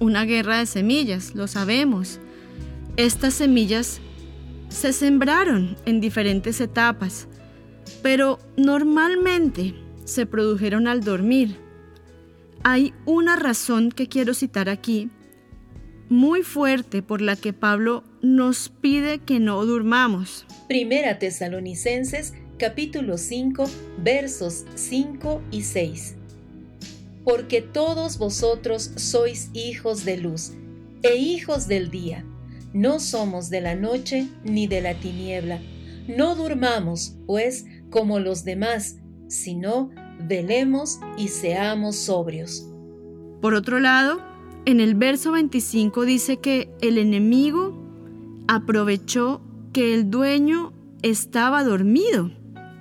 una 0.00 0.24
guerra 0.24 0.58
de 0.58 0.66
semillas, 0.66 1.34
lo 1.36 1.46
sabemos. 1.46 2.18
Estas 2.96 3.34
semillas 3.34 4.00
se 4.68 4.92
sembraron 4.92 5.76
en 5.86 6.00
diferentes 6.00 6.60
etapas, 6.60 7.28
pero 8.02 8.40
normalmente 8.56 9.74
se 10.04 10.26
produjeron 10.26 10.88
al 10.88 11.04
dormir. 11.04 11.56
Hay 12.64 12.94
una 13.04 13.36
razón 13.36 13.92
que 13.92 14.08
quiero 14.08 14.34
citar 14.34 14.68
aquí, 14.68 15.08
muy 16.08 16.42
fuerte 16.42 17.02
por 17.02 17.20
la 17.20 17.36
que 17.36 17.52
Pablo 17.52 18.04
nos 18.22 18.68
pide 18.68 19.18
que 19.18 19.40
no 19.40 19.64
durmamos. 19.64 20.46
Primera 20.68 21.18
Tesalonicenses 21.18 22.34
capítulo 22.58 23.18
5 23.18 23.64
versos 23.98 24.64
5 24.74 25.42
y 25.50 25.62
6. 25.62 26.16
Porque 27.24 27.60
todos 27.60 28.18
vosotros 28.18 28.92
sois 28.96 29.50
hijos 29.52 30.04
de 30.04 30.18
luz 30.18 30.52
e 31.02 31.16
hijos 31.16 31.66
del 31.66 31.90
día. 31.90 32.24
No 32.72 33.00
somos 33.00 33.50
de 33.50 33.60
la 33.60 33.74
noche 33.74 34.28
ni 34.44 34.66
de 34.66 34.80
la 34.80 34.94
tiniebla. 34.94 35.60
No 36.08 36.36
durmamos, 36.36 37.16
pues, 37.26 37.64
como 37.90 38.20
los 38.20 38.44
demás, 38.44 38.98
sino 39.28 39.90
velemos 40.20 41.00
y 41.16 41.28
seamos 41.28 41.96
sobrios. 41.96 42.66
Por 43.40 43.54
otro 43.54 43.80
lado, 43.80 44.20
en 44.66 44.80
el 44.80 44.96
verso 44.96 45.30
25 45.30 46.04
dice 46.04 46.38
que 46.38 46.68
el 46.80 46.98
enemigo 46.98 47.72
aprovechó 48.48 49.40
que 49.72 49.94
el 49.94 50.10
dueño 50.10 50.72
estaba 51.02 51.62
dormido 51.62 52.32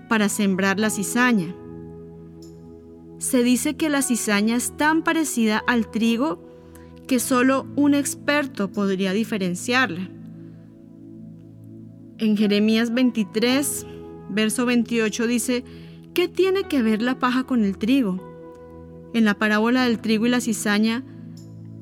para 0.10 0.28
sembrar 0.28 0.80
la 0.80 0.90
cizaña. 0.90 1.56
Se 3.20 3.44
dice 3.44 3.76
que 3.76 3.90
la 3.90 4.02
cizaña 4.02 4.56
es 4.56 4.76
tan 4.76 5.04
parecida 5.04 5.64
al 5.68 5.90
trigo 5.92 6.44
que 7.08 7.20
solo 7.20 7.68
un 7.76 7.94
experto 7.94 8.72
podría 8.72 9.14
diferenciarla. 9.14 10.10
En 12.18 12.36
Jeremías 12.36 12.94
23, 12.96 13.86
verso 14.30 14.66
28 14.66 15.28
dice, 15.28 15.64
¿qué 16.16 16.28
tiene 16.28 16.64
que 16.64 16.82
ver 16.82 17.04
la 17.04 17.20
paja 17.20 17.44
con 17.44 17.64
el 17.64 17.78
trigo? 17.78 19.12
En 19.14 19.24
la 19.24 19.36
parábola 19.36 19.84
del 19.84 20.00
trigo 20.00 20.26
y 20.26 20.30
la 20.30 20.42
cizaña, 20.42 21.04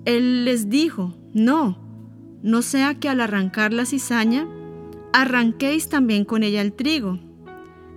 él 0.05 0.45
les 0.45 0.69
dijo, 0.69 1.15
no, 1.33 1.77
no 2.41 2.61
sea 2.61 2.95
que 2.95 3.09
al 3.09 3.21
arrancar 3.21 3.73
la 3.73 3.85
cizaña, 3.85 4.47
arranquéis 5.13 5.89
también 5.89 6.25
con 6.25 6.43
ella 6.43 6.61
el 6.61 6.73
trigo. 6.73 7.19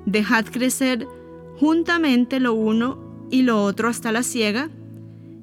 Dejad 0.05 0.47
crecer 0.47 1.07
juntamente 1.59 2.38
lo 2.38 2.55
uno 2.55 3.27
y 3.31 3.42
lo 3.42 3.62
otro 3.62 3.88
hasta 3.88 4.12
la 4.12 4.23
siega, 4.23 4.71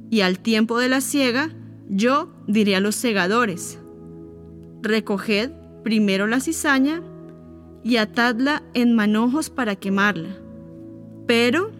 y 0.09 0.21
al 0.21 0.39
tiempo 0.39 0.79
de 0.79 0.89
la 0.89 1.01
siega, 1.01 1.49
yo 1.89 2.29
diré 2.47 2.75
a 2.75 2.79
los 2.79 2.95
segadores, 2.95 3.79
recoged 4.81 5.51
primero 5.83 6.27
la 6.27 6.39
cizaña 6.39 7.01
y 7.83 7.97
atadla 7.97 8.63
en 8.73 8.95
manojos 8.95 9.49
para 9.49 9.75
quemarla, 9.75 10.37
pero 11.27 11.71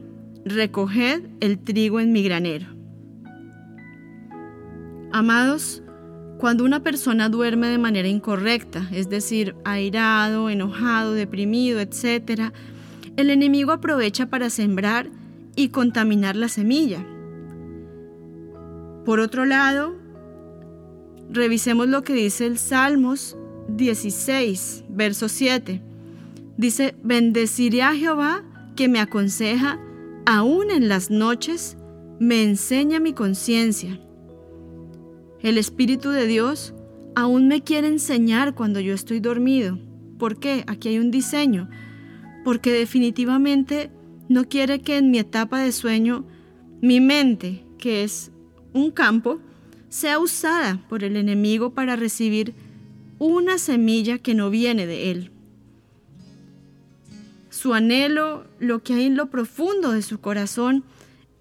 recoged 0.46 1.22
el 1.40 1.60
trigo 1.60 2.00
en 2.00 2.12
mi 2.12 2.24
granero. 2.24 2.68
Amados, 5.16 5.84
cuando 6.40 6.66
una 6.66 6.82
persona 6.82 7.30
duerme 7.30 7.68
de 7.68 7.78
manera 7.78 8.08
incorrecta, 8.08 8.90
es 8.92 9.10
decir, 9.10 9.56
airado, 9.64 10.50
enojado, 10.50 11.14
deprimido, 11.14 11.80
etc., 11.80 12.52
el 13.16 13.30
enemigo 13.30 13.72
aprovecha 13.72 14.26
para 14.26 14.50
sembrar 14.50 15.12
y 15.56 15.70
contaminar 15.70 16.36
la 16.36 16.50
semilla. 16.50 17.06
Por 19.06 19.20
otro 19.20 19.46
lado, 19.46 19.96
revisemos 21.30 21.88
lo 21.88 22.02
que 22.02 22.14
dice 22.14 22.48
el 22.48 22.58
Salmos 22.58 23.38
16, 23.68 24.86
verso 24.90 25.30
7. 25.30 25.80
Dice, 26.58 26.96
bendeciré 27.04 27.84
a 27.84 27.94
Jehová 27.94 28.42
que 28.76 28.88
me 28.88 29.00
aconseja, 29.00 29.80
aún 30.26 30.72
en 30.72 30.90
las 30.90 31.12
noches, 31.12 31.78
me 32.20 32.42
enseña 32.42 33.00
mi 33.00 33.14
conciencia. 33.14 34.00
El 35.44 35.58
Espíritu 35.58 36.10
de 36.10 36.26
Dios 36.26 36.74
aún 37.16 37.50
me 37.50 37.62
quiere 37.62 37.90
enseñar 37.90 38.56
cuando 38.56 38.80
yo 38.80 38.94
estoy 38.94 39.20
dormido. 39.20 39.78
¿Por 40.18 40.40
qué? 40.40 40.64
Aquí 40.68 40.88
hay 40.88 41.00
un 41.00 41.12
diseño. 41.12 41.70
Porque 42.46 42.72
definitivamente 42.72 43.92
no 44.30 44.46
quiere 44.46 44.80
que 44.80 44.98
en 44.98 45.12
mi 45.12 45.20
etapa 45.20 45.60
de 45.60 45.74
sueño 45.74 46.26
mi 46.82 47.02
mente, 47.02 47.66
que 47.78 48.06
es 48.06 48.32
un 48.72 48.90
campo, 48.90 49.42
sea 49.90 50.18
usada 50.18 50.82
por 50.88 51.04
el 51.04 51.18
enemigo 51.18 51.74
para 51.74 51.98
recibir 51.98 52.54
una 53.20 53.58
semilla 53.58 54.20
que 54.20 54.34
no 54.34 54.50
viene 54.50 54.88
de 54.88 55.12
él. 55.12 55.32
Su 57.50 57.74
anhelo, 57.74 58.46
lo 58.60 58.82
que 58.82 58.94
hay 58.94 59.06
en 59.08 59.18
lo 59.18 59.30
profundo 59.30 59.92
de 59.92 60.04
su 60.04 60.22
corazón, 60.22 60.86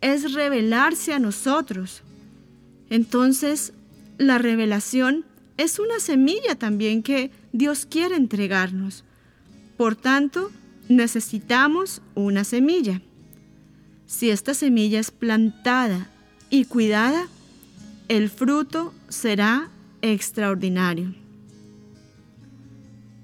es 0.00 0.32
revelarse 0.32 1.14
a 1.14 1.20
nosotros. 1.20 2.02
Entonces, 2.90 3.72
la 4.18 4.38
revelación 4.38 5.24
es 5.56 5.78
una 5.78 6.00
semilla 6.00 6.54
también 6.56 7.02
que 7.02 7.30
Dios 7.52 7.86
quiere 7.86 8.16
entregarnos. 8.16 9.04
Por 9.76 9.96
tanto, 9.96 10.50
necesitamos 10.88 12.02
una 12.14 12.44
semilla. 12.44 13.00
Si 14.06 14.30
esta 14.30 14.54
semilla 14.54 15.00
es 15.00 15.10
plantada 15.10 16.10
y 16.50 16.64
cuidada, 16.66 17.26
el 18.08 18.28
fruto 18.28 18.92
será 19.08 19.70
extraordinario. 20.02 21.14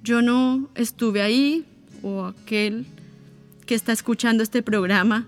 Yo 0.03 0.23
no 0.23 0.71
estuve 0.75 1.21
ahí, 1.21 1.67
o 2.03 2.25
aquel 2.25 2.87
que 3.67 3.75
está 3.75 3.93
escuchando 3.93 4.43
este 4.43 4.63
programa, 4.63 5.27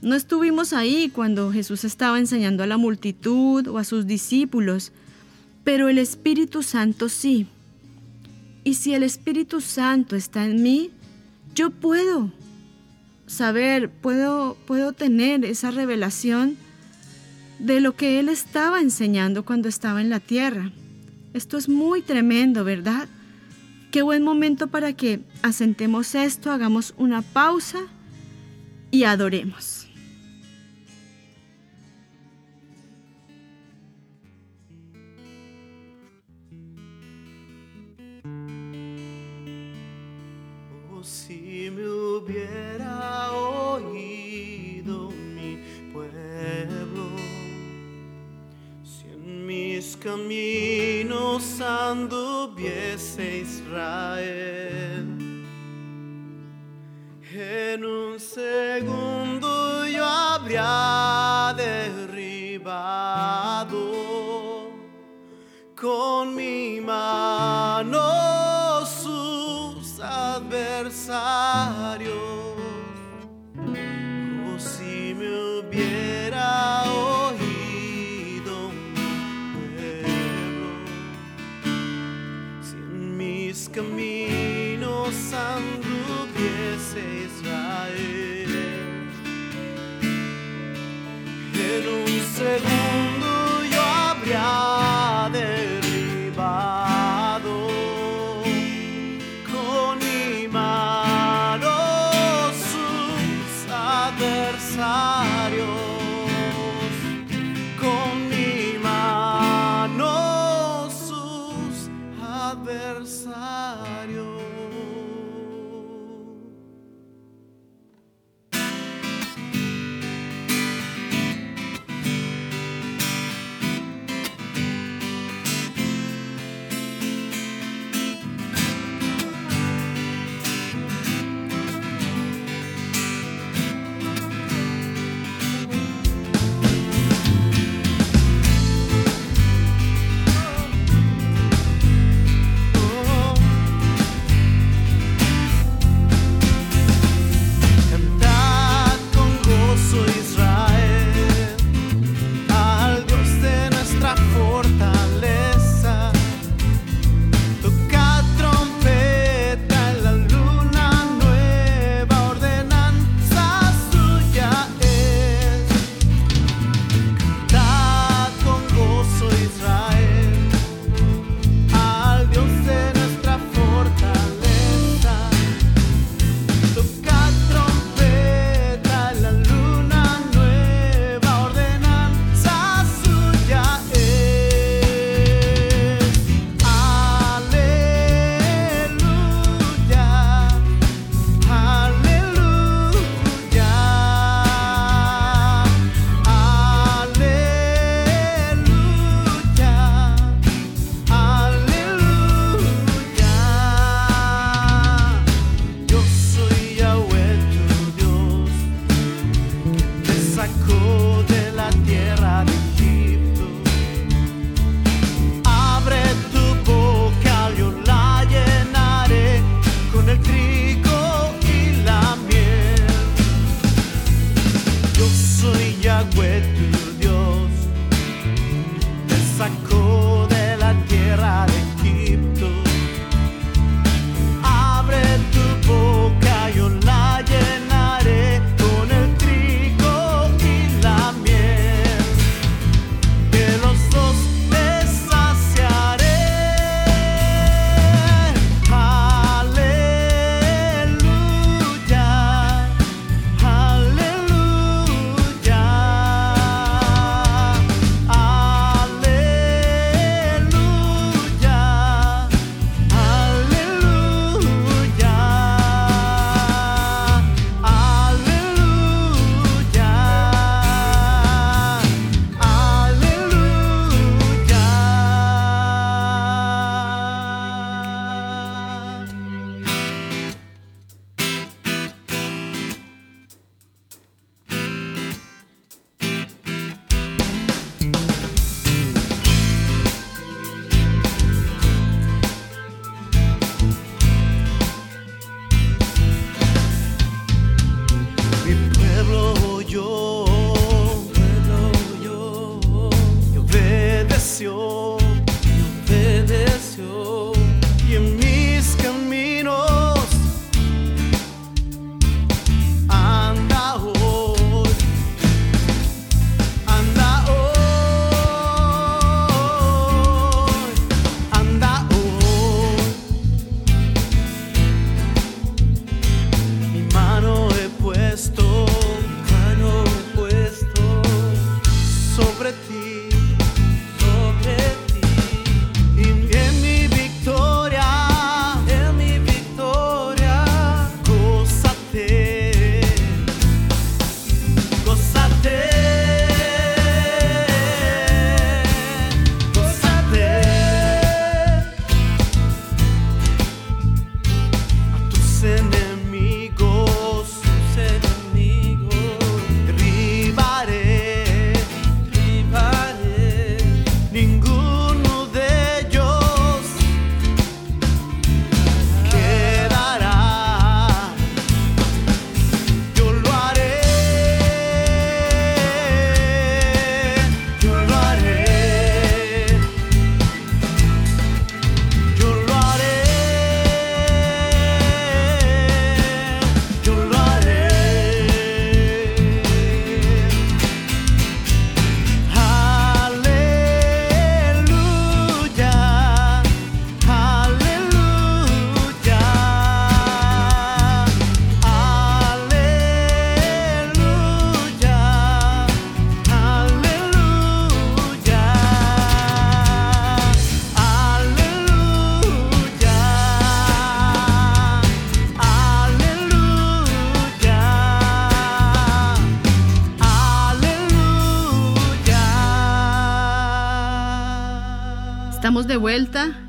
no 0.00 0.14
estuvimos 0.14 0.72
ahí 0.72 1.10
cuando 1.12 1.52
Jesús 1.52 1.84
estaba 1.84 2.18
enseñando 2.18 2.62
a 2.62 2.66
la 2.66 2.76
multitud 2.76 3.66
o 3.66 3.78
a 3.78 3.84
sus 3.84 4.06
discípulos, 4.06 4.92
pero 5.64 5.88
el 5.88 5.98
Espíritu 5.98 6.62
Santo 6.62 7.08
sí. 7.08 7.46
Y 8.62 8.74
si 8.74 8.94
el 8.94 9.02
Espíritu 9.02 9.60
Santo 9.60 10.14
está 10.14 10.44
en 10.44 10.62
mí, 10.62 10.90
yo 11.54 11.70
puedo 11.70 12.30
saber, 13.26 13.90
puedo, 13.90 14.56
puedo 14.66 14.92
tener 14.92 15.44
esa 15.44 15.70
revelación 15.70 16.56
de 17.58 17.80
lo 17.80 17.96
que 17.96 18.20
Él 18.20 18.28
estaba 18.28 18.80
enseñando 18.80 19.44
cuando 19.44 19.68
estaba 19.68 20.00
en 20.00 20.10
la 20.10 20.20
tierra. 20.20 20.70
Esto 21.34 21.58
es 21.58 21.68
muy 21.68 22.02
tremendo, 22.02 22.64
¿verdad? 22.64 23.08
Qué 23.90 24.02
buen 24.02 24.22
momento 24.22 24.68
para 24.68 24.92
que 24.92 25.20
asentemos 25.42 26.14
esto, 26.14 26.52
hagamos 26.52 26.94
una 26.96 27.22
pausa 27.22 27.80
y 28.90 29.04
adoremos. 29.04 29.77
Hubiera 42.18 43.32
oído 43.32 45.10
mi 45.10 45.58
pueblo, 45.92 47.06
si 48.82 49.06
en 49.08 49.46
mis 49.46 49.96
caminos 49.96 51.60
anduviese 51.60 53.38
Israel, 53.38 55.06
en 57.32 57.84
un 57.84 58.18
segundo 58.18 59.86
yo 59.86 60.04
habría 60.04 61.54
derribado 61.56 62.98
con 65.76 66.34
mi 66.34 66.80
mano 66.80 68.07
adversarios. 71.08 72.16
Oh, 74.46 74.58
si 74.58 75.14
me 75.14 75.28
hubiera 75.60 76.82
oído 76.84 78.70
mi 78.94 79.10
pueblo, 79.54 80.70
si 82.60 82.76
en 82.76 83.16
mis 83.16 83.68
caminos 83.68 85.14
anduviese 85.32 87.00
Israel, 87.26 88.52
en 91.54 91.88
un 91.88 92.08
segundo 92.36 92.77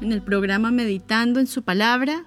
en 0.09 0.13
el 0.13 0.21
programa 0.23 0.71
Meditando 0.71 1.39
en 1.39 1.45
su 1.45 1.61
palabra. 1.61 2.25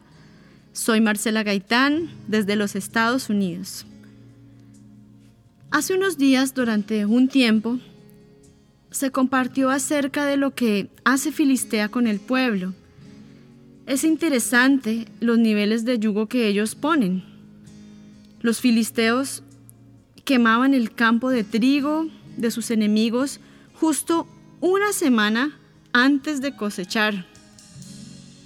Soy 0.73 1.01
Marcela 1.01 1.42
Gaitán 1.42 2.11
desde 2.29 2.55
los 2.55 2.77
Estados 2.77 3.29
Unidos. 3.29 3.87
Hace 5.73 5.95
unos 5.95 6.16
días, 6.16 6.55
durante 6.55 7.07
un 7.07 7.27
tiempo, 7.27 7.81
se 8.92 9.11
compartió 9.11 9.71
acerca 9.71 10.27
de 10.27 10.37
lo 10.37 10.55
que 10.55 10.90
hace 11.05 11.33
Filistea 11.33 11.88
con 11.88 12.07
el 12.07 12.21
pueblo. 12.21 12.73
Es 13.87 14.05
interesante 14.05 15.09
los 15.18 15.38
niveles 15.38 15.85
de 15.85 15.99
yugo 15.99 16.29
que 16.29 16.47
ellos 16.47 16.77
ponen. 16.77 17.25
Los 18.42 18.61
filisteos 18.61 19.42
quemaban 20.25 20.73
el 20.73 20.95
campo 20.95 21.31
de 21.31 21.42
trigo 21.42 22.07
de 22.37 22.53
sus 22.53 22.71
enemigos 22.71 23.40
justo 23.75 24.29
una 24.61 24.92
semana 24.92 25.59
antes 25.92 26.40
de 26.40 26.55
cosechar 26.55 27.32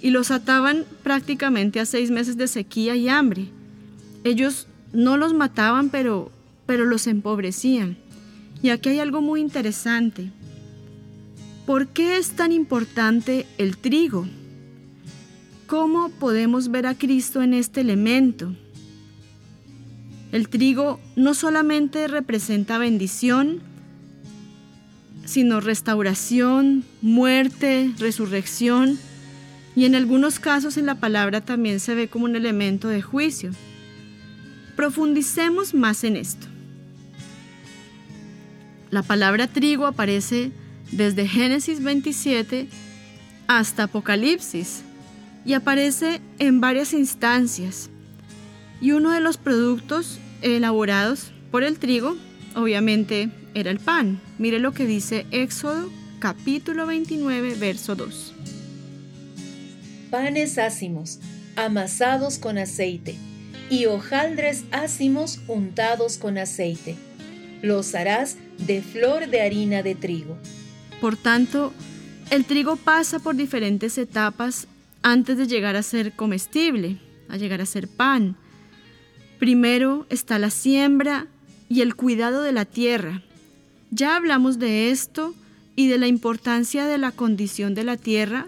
y 0.01 0.11
los 0.11 0.31
ataban 0.31 0.85
prácticamente 1.03 1.79
a 1.79 1.85
seis 1.85 2.11
meses 2.11 2.37
de 2.37 2.47
sequía 2.47 2.95
y 2.95 3.09
hambre. 3.09 3.47
Ellos 4.23 4.67
no 4.93 5.17
los 5.17 5.33
mataban, 5.33 5.89
pero, 5.89 6.31
pero 6.65 6.85
los 6.85 7.07
empobrecían. 7.07 7.97
Y 8.61 8.69
aquí 8.69 8.89
hay 8.89 8.99
algo 8.99 9.21
muy 9.21 9.41
interesante. 9.41 10.31
¿Por 11.65 11.87
qué 11.87 12.17
es 12.17 12.31
tan 12.31 12.51
importante 12.51 13.45
el 13.57 13.77
trigo? 13.77 14.25
¿Cómo 15.67 16.09
podemos 16.09 16.69
ver 16.69 16.87
a 16.87 16.95
Cristo 16.95 17.41
en 17.41 17.53
este 17.53 17.81
elemento? 17.81 18.55
El 20.31 20.49
trigo 20.49 20.99
no 21.15 21.33
solamente 21.33 22.07
representa 22.07 22.77
bendición, 22.77 23.61
sino 25.25 25.59
restauración, 25.59 26.85
muerte, 27.01 27.91
resurrección, 27.99 28.97
y 29.77 29.85
en 29.85 29.93
algunos 29.93 30.39
casos 30.39 30.75
en 30.77 30.87
la 30.87 30.95
palabra 30.95 31.41
también 31.41 31.79
se 31.79 31.93
ve 31.93 32.07
como 32.07 32.25
un 32.25 32.35
elemento 32.35 32.87
de 32.87 33.03
juicio. 33.03 33.51
Profundicemos 34.75 35.75
más 35.75 36.03
en 36.03 36.15
esto. 36.15 36.47
La 38.89 39.03
palabra 39.03 39.45
trigo 39.45 39.85
aparece 39.85 40.51
desde 40.91 41.27
Génesis 41.27 41.83
27 41.83 42.67
hasta 43.45 43.83
Apocalipsis 43.83 44.81
y 45.45 45.53
aparece 45.53 46.21
en 46.39 46.59
varias 46.59 46.91
instancias. 46.91 47.91
Y 48.81 48.93
uno 48.93 49.11
de 49.11 49.21
los 49.21 49.37
productos 49.37 50.17
elaborados 50.41 51.31
por 51.51 51.61
el 51.61 51.77
trigo, 51.77 52.17
obviamente, 52.55 53.29
era 53.53 53.69
el 53.69 53.79
pan. 53.79 54.19
Mire 54.39 54.57
lo 54.57 54.71
que 54.71 54.87
dice 54.87 55.27
Éxodo 55.29 55.87
capítulo 56.17 56.87
29, 56.87 57.53
verso 57.59 57.95
2. 57.95 58.36
Panes 60.09 60.57
ácimos, 60.57 61.19
amasados 61.55 62.37
con 62.37 62.57
aceite, 62.57 63.15
y 63.69 63.85
hojaldres 63.85 64.63
ácimos 64.71 65.39
untados 65.47 66.17
con 66.17 66.37
aceite. 66.37 66.95
Los 67.61 67.95
harás 67.95 68.37
de 68.59 68.81
flor 68.81 69.27
de 69.27 69.41
harina 69.41 69.83
de 69.83 69.95
trigo. 69.95 70.37
Por 71.01 71.17
tanto, 71.17 71.73
el 72.29 72.45
trigo 72.45 72.75
pasa 72.75 73.19
por 73.19 73.35
diferentes 73.35 73.97
etapas 73.97 74.67
antes 75.01 75.37
de 75.37 75.47
llegar 75.47 75.75
a 75.75 75.83
ser 75.83 76.13
comestible, 76.13 76.97
a 77.29 77.37
llegar 77.37 77.61
a 77.61 77.65
ser 77.65 77.87
pan. 77.87 78.35
Primero 79.39 80.05
está 80.09 80.39
la 80.39 80.49
siembra 80.49 81.27
y 81.69 81.81
el 81.81 81.95
cuidado 81.95 82.41
de 82.41 82.51
la 82.51 82.65
tierra. 82.65 83.21
Ya 83.91 84.15
hablamos 84.15 84.59
de 84.59 84.89
esto 84.91 85.33
y 85.75 85.87
de 85.87 85.97
la 85.97 86.07
importancia 86.07 86.85
de 86.85 86.97
la 86.97 87.11
condición 87.11 87.75
de 87.75 87.83
la 87.83 87.97
tierra 87.97 88.47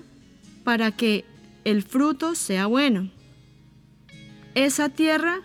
para 0.63 0.91
que 0.91 1.23
el 1.63 1.83
fruto 1.83 2.35
sea 2.35 2.65
bueno. 2.67 3.09
Esa 4.55 4.89
tierra 4.89 5.41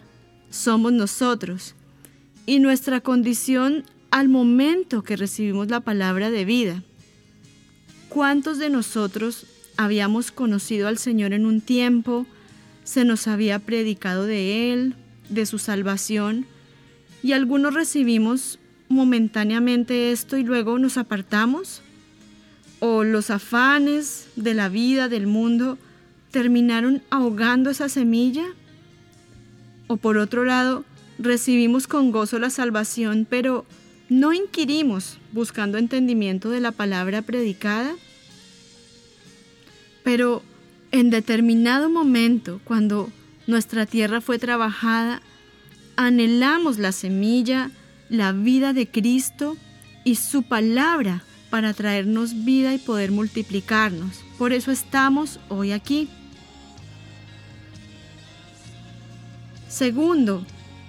somos 0.50 0.92
nosotros 0.92 1.74
y 2.46 2.58
nuestra 2.58 3.00
condición 3.00 3.84
al 4.10 4.28
momento 4.28 5.02
que 5.02 5.16
recibimos 5.16 5.68
la 5.68 5.80
palabra 5.80 6.30
de 6.30 6.44
vida. 6.44 6.82
¿Cuántos 8.08 8.58
de 8.58 8.70
nosotros 8.70 9.46
habíamos 9.76 10.30
conocido 10.30 10.86
al 10.86 10.98
Señor 10.98 11.32
en 11.32 11.46
un 11.46 11.60
tiempo, 11.60 12.26
se 12.84 13.04
nos 13.04 13.26
había 13.26 13.58
predicado 13.58 14.24
de 14.24 14.72
Él, 14.72 14.94
de 15.30 15.46
su 15.46 15.58
salvación, 15.58 16.46
y 17.22 17.32
algunos 17.32 17.74
recibimos 17.74 18.60
momentáneamente 18.88 20.12
esto 20.12 20.36
y 20.36 20.44
luego 20.44 20.78
nos 20.78 20.96
apartamos? 20.96 21.82
¿O 22.78 23.02
los 23.02 23.30
afanes 23.30 24.28
de 24.36 24.54
la 24.54 24.68
vida, 24.68 25.08
del 25.08 25.26
mundo, 25.26 25.78
terminaron 26.34 27.00
ahogando 27.10 27.70
esa 27.70 27.88
semilla? 27.88 28.44
¿O 29.86 29.96
por 29.96 30.18
otro 30.18 30.44
lado, 30.44 30.84
recibimos 31.16 31.86
con 31.86 32.10
gozo 32.10 32.40
la 32.40 32.50
salvación, 32.50 33.24
pero 33.30 33.64
no 34.08 34.32
inquirimos 34.32 35.18
buscando 35.30 35.78
entendimiento 35.78 36.50
de 36.50 36.58
la 36.58 36.72
palabra 36.72 37.22
predicada? 37.22 37.94
Pero 40.02 40.42
en 40.90 41.10
determinado 41.10 41.88
momento, 41.88 42.60
cuando 42.64 43.10
nuestra 43.46 43.86
tierra 43.86 44.20
fue 44.20 44.40
trabajada, 44.40 45.22
anhelamos 45.94 46.80
la 46.80 46.90
semilla, 46.90 47.70
la 48.08 48.32
vida 48.32 48.72
de 48.72 48.88
Cristo 48.88 49.56
y 50.02 50.16
su 50.16 50.42
palabra 50.42 51.22
para 51.48 51.72
traernos 51.74 52.44
vida 52.44 52.74
y 52.74 52.78
poder 52.78 53.12
multiplicarnos. 53.12 54.24
Por 54.36 54.52
eso 54.52 54.72
estamos 54.72 55.38
hoy 55.48 55.70
aquí. 55.70 56.08
Segundo, 59.74 60.46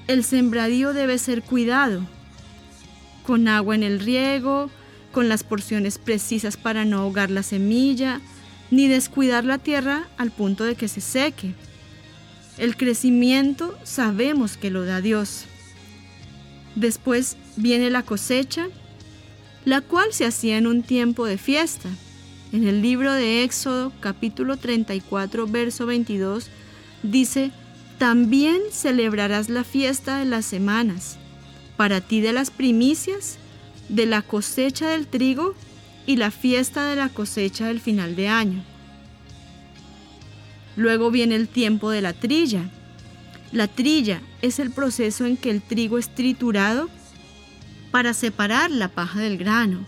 el 0.08 0.24
sembradío 0.24 0.94
debe 0.94 1.18
ser 1.18 1.42
cuidado, 1.42 2.04
con 3.26 3.48
agua 3.48 3.74
en 3.74 3.82
el 3.82 4.00
riego, 4.00 4.70
con 5.12 5.28
las 5.28 5.44
porciones 5.44 5.98
precisas 5.98 6.56
para 6.56 6.86
no 6.86 7.00
ahogar 7.00 7.32
la 7.32 7.42
semilla, 7.42 8.22
ni 8.70 8.88
descuidar 8.88 9.44
la 9.44 9.58
tierra 9.58 10.08
al 10.18 10.30
punto 10.30 10.66
de 10.66 10.76
que 10.76 10.88
se 10.88 11.02
seque. 11.02 11.56
El 12.60 12.78
crecimiento 12.78 13.76
sabemos 13.84 14.56
que 14.56 14.70
lo 14.70 14.86
da 14.86 15.02
Dios. 15.02 15.46
Después 16.76 17.38
viene 17.56 17.90
la 17.90 18.04
cosecha, 18.04 18.68
la 19.66 19.82
cual 19.82 20.14
se 20.14 20.28
hacía 20.28 20.60
en 20.60 20.68
un 20.68 20.84
tiempo 20.84 21.26
de 21.26 21.40
fiesta. 21.40 21.90
En 22.52 22.68
el 22.68 22.84
libro 22.84 23.14
de 23.14 23.42
Éxodo 23.42 23.92
capítulo 24.00 24.58
34 24.58 25.48
verso 25.48 25.88
22 25.88 26.52
dice, 27.02 27.52
también 27.98 28.62
celebrarás 28.72 29.50
la 29.50 29.64
fiesta 29.64 30.18
de 30.20 30.26
las 30.26 30.46
semanas, 30.46 31.18
para 31.78 32.02
ti 32.02 32.22
de 32.22 32.34
las 32.34 32.52
primicias, 32.52 33.38
de 33.90 34.06
la 34.06 34.22
cosecha 34.22 34.90
del 34.90 35.08
trigo 35.08 35.56
y 36.06 36.18
la 36.18 36.32
fiesta 36.32 36.86
de 36.88 36.96
la 36.96 37.10
cosecha 37.10 37.68
del 37.68 37.80
final 37.80 38.16
de 38.16 38.28
año. 38.28 38.64
Luego 40.76 41.10
viene 41.10 41.36
el 41.36 41.48
tiempo 41.48 41.90
de 41.90 42.02
la 42.02 42.14
trilla. 42.14 42.70
La 43.52 43.68
trilla 43.68 44.22
es 44.42 44.60
el 44.60 44.72
proceso 44.72 45.26
en 45.26 45.38
que 45.38 45.50
el 45.50 45.62
trigo 45.62 45.98
es 45.98 46.14
triturado 46.14 46.90
para 47.92 48.14
separar 48.14 48.72
la 48.72 48.90
paja 48.90 49.22
del 49.22 49.38
grano. 49.38 49.86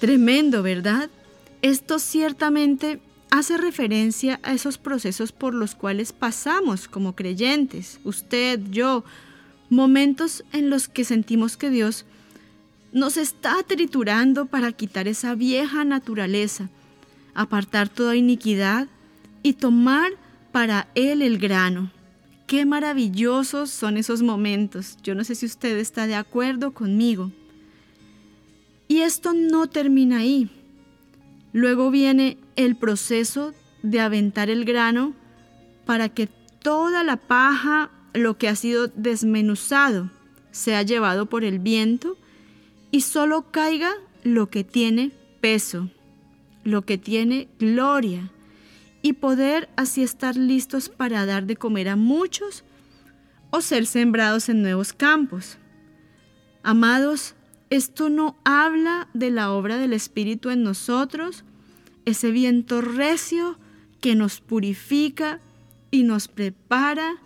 Tremendo, 0.00 0.62
¿verdad? 0.62 1.10
Esto 1.62 1.98
ciertamente 1.98 3.00
hace 3.30 3.56
referencia 3.56 4.40
a 4.42 4.52
esos 4.52 4.78
procesos 4.78 5.32
por 5.32 5.54
los 5.54 5.74
cuales 5.74 6.12
pasamos 6.12 6.88
como 6.88 7.14
creyentes, 7.14 8.00
usted, 8.04 8.60
yo, 8.70 9.04
momentos 9.68 10.44
en 10.52 10.68
los 10.68 10.88
que 10.88 11.04
sentimos 11.04 11.56
que 11.56 11.70
Dios 11.70 12.04
nos 12.92 13.16
está 13.16 13.62
triturando 13.62 14.46
para 14.46 14.72
quitar 14.72 15.06
esa 15.06 15.34
vieja 15.34 15.84
naturaleza, 15.84 16.68
apartar 17.34 17.88
toda 17.88 18.16
iniquidad 18.16 18.88
y 19.42 19.54
tomar 19.54 20.12
para 20.52 20.88
Él 20.94 21.22
el 21.22 21.38
grano. 21.38 21.90
Qué 22.48 22.66
maravillosos 22.66 23.70
son 23.70 23.96
esos 23.96 24.22
momentos. 24.22 24.98
Yo 25.04 25.14
no 25.14 25.22
sé 25.22 25.36
si 25.36 25.46
usted 25.46 25.78
está 25.78 26.08
de 26.08 26.16
acuerdo 26.16 26.72
conmigo. 26.72 27.30
Y 28.88 29.02
esto 29.02 29.32
no 29.34 29.68
termina 29.68 30.18
ahí. 30.18 30.50
Luego 31.52 31.92
viene 31.92 32.38
el 32.64 32.76
proceso 32.76 33.54
de 33.82 34.00
aventar 34.00 34.50
el 34.50 34.64
grano 34.64 35.14
para 35.86 36.08
que 36.08 36.26
toda 36.26 37.04
la 37.04 37.16
paja, 37.16 37.90
lo 38.12 38.38
que 38.38 38.48
ha 38.48 38.56
sido 38.56 38.88
desmenuzado, 38.88 40.10
sea 40.50 40.82
llevado 40.82 41.26
por 41.26 41.44
el 41.44 41.58
viento 41.58 42.16
y 42.90 43.02
solo 43.02 43.50
caiga 43.50 43.92
lo 44.24 44.50
que 44.50 44.64
tiene 44.64 45.12
peso, 45.40 45.90
lo 46.64 46.82
que 46.82 46.98
tiene 46.98 47.48
gloria, 47.58 48.30
y 49.02 49.14
poder 49.14 49.70
así 49.76 50.02
estar 50.02 50.36
listos 50.36 50.90
para 50.90 51.24
dar 51.24 51.44
de 51.44 51.56
comer 51.56 51.88
a 51.88 51.96
muchos 51.96 52.64
o 53.50 53.62
ser 53.62 53.86
sembrados 53.86 54.48
en 54.48 54.60
nuevos 54.60 54.92
campos. 54.92 55.56
Amados, 56.62 57.34
esto 57.70 58.10
no 58.10 58.36
habla 58.44 59.08
de 59.14 59.30
la 59.30 59.52
obra 59.52 59.78
del 59.78 59.94
Espíritu 59.94 60.50
en 60.50 60.62
nosotros, 60.62 61.44
ese 62.10 62.30
viento 62.30 62.80
recio 62.80 63.58
que 64.00 64.14
nos 64.14 64.40
purifica 64.40 65.40
y 65.90 66.02
nos 66.02 66.28
prepara 66.28 67.16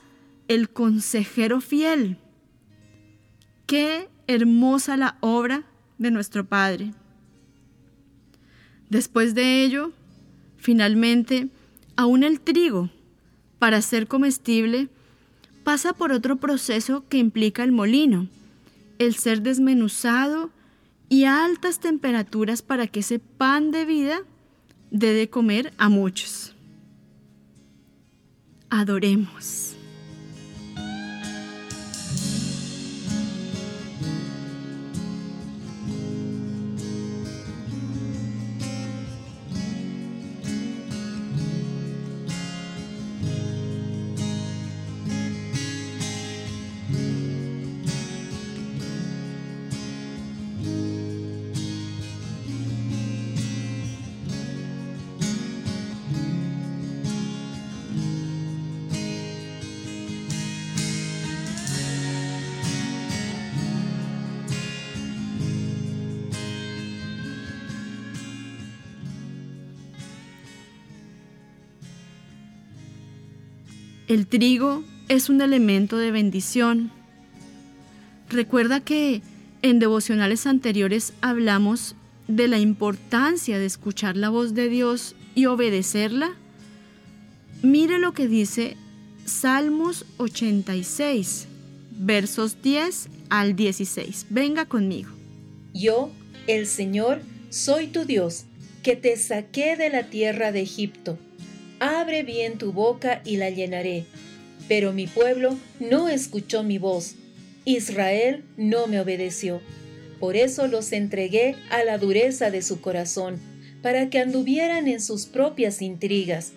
el 0.49 0.70
consejero 0.70 1.61
fiel. 1.61 2.18
Qué 3.66 4.09
hermosa 4.26 4.97
la 4.97 5.16
obra 5.20 5.64
de 5.99 6.11
nuestro 6.11 6.45
Padre. 6.45 6.93
Después 8.91 9.35
de 9.35 9.64
ello, 9.64 9.93
finalmente, 10.57 11.49
aún 11.97 12.22
el 12.22 12.41
trigo, 12.41 12.91
para 13.59 13.80
ser 13.80 14.07
comestible, 14.07 14.89
pasa 15.62 15.95
por 15.95 16.12
otro 16.12 16.37
proceso 16.37 17.05
que 17.09 17.18
implica 17.18 17.64
el 17.64 17.72
molino, 17.72 18.28
el 18.99 19.14
ser 19.14 19.43
desmenuzado 19.43 20.51
y 21.09 21.24
altas 21.24 21.80
temperaturas 21.80 22.62
para 22.62 22.87
que 22.87 23.01
ese 23.01 23.18
pan 23.18 23.70
de 23.70 23.85
vida 23.85 24.20
dé 24.95 25.12
de 25.12 25.28
comer 25.28 25.72
a 25.76 25.88
muchos. 25.88 26.55
Adoremos. 28.70 29.73
El 74.14 74.28
trigo 74.28 74.84
es 75.08 75.28
un 75.28 75.40
elemento 75.40 75.98
de 75.98 76.12
bendición. 76.12 76.92
Recuerda 78.30 78.78
que 78.78 79.22
en 79.62 79.80
devocionales 79.80 80.46
anteriores 80.46 81.14
hablamos 81.20 81.96
de 82.28 82.46
la 82.46 82.60
importancia 82.60 83.58
de 83.58 83.66
escuchar 83.66 84.16
la 84.16 84.28
voz 84.28 84.54
de 84.54 84.68
Dios 84.68 85.16
y 85.34 85.46
obedecerla. 85.46 86.30
Mire 87.64 87.98
lo 87.98 88.12
que 88.12 88.28
dice 88.28 88.76
Salmos 89.24 90.06
86, 90.18 91.48
versos 91.98 92.62
10 92.62 93.08
al 93.30 93.56
16. 93.56 94.26
Venga 94.30 94.66
conmigo. 94.66 95.10
Yo, 95.72 96.12
el 96.46 96.68
Señor, 96.68 97.20
soy 97.50 97.88
tu 97.88 98.04
Dios, 98.04 98.44
que 98.84 98.94
te 98.94 99.16
saqué 99.16 99.74
de 99.74 99.90
la 99.90 100.04
tierra 100.04 100.52
de 100.52 100.60
Egipto. 100.60 101.18
Abre 101.87 102.22
bien 102.22 102.57
tu 102.57 102.72
boca 102.72 103.20
y 103.26 103.37
la 103.37 103.51
llenaré. 103.51 104.07
Pero 104.68 104.95
mi 104.95 105.07
pueblo 105.07 105.55
no 105.80 106.09
escuchó 106.09 106.62
mi 106.62 106.78
voz. 106.78 107.14
Israel 107.66 108.43
no 108.57 108.87
me 108.87 109.01
obedeció. 109.01 109.61
Por 110.18 110.35
eso 110.35 110.66
los 110.66 110.93
entregué 110.93 111.57
a 111.68 111.85
la 111.85 111.99
dureza 111.99 112.51
de 112.51 112.62
su 112.62 112.80
corazón, 112.80 113.39
para 113.82 114.09
que 114.09 114.18
anduvieran 114.18 114.89
en 114.89 114.99
sus 114.99 115.26
propias 115.26 115.82
intrigas. 115.82 116.53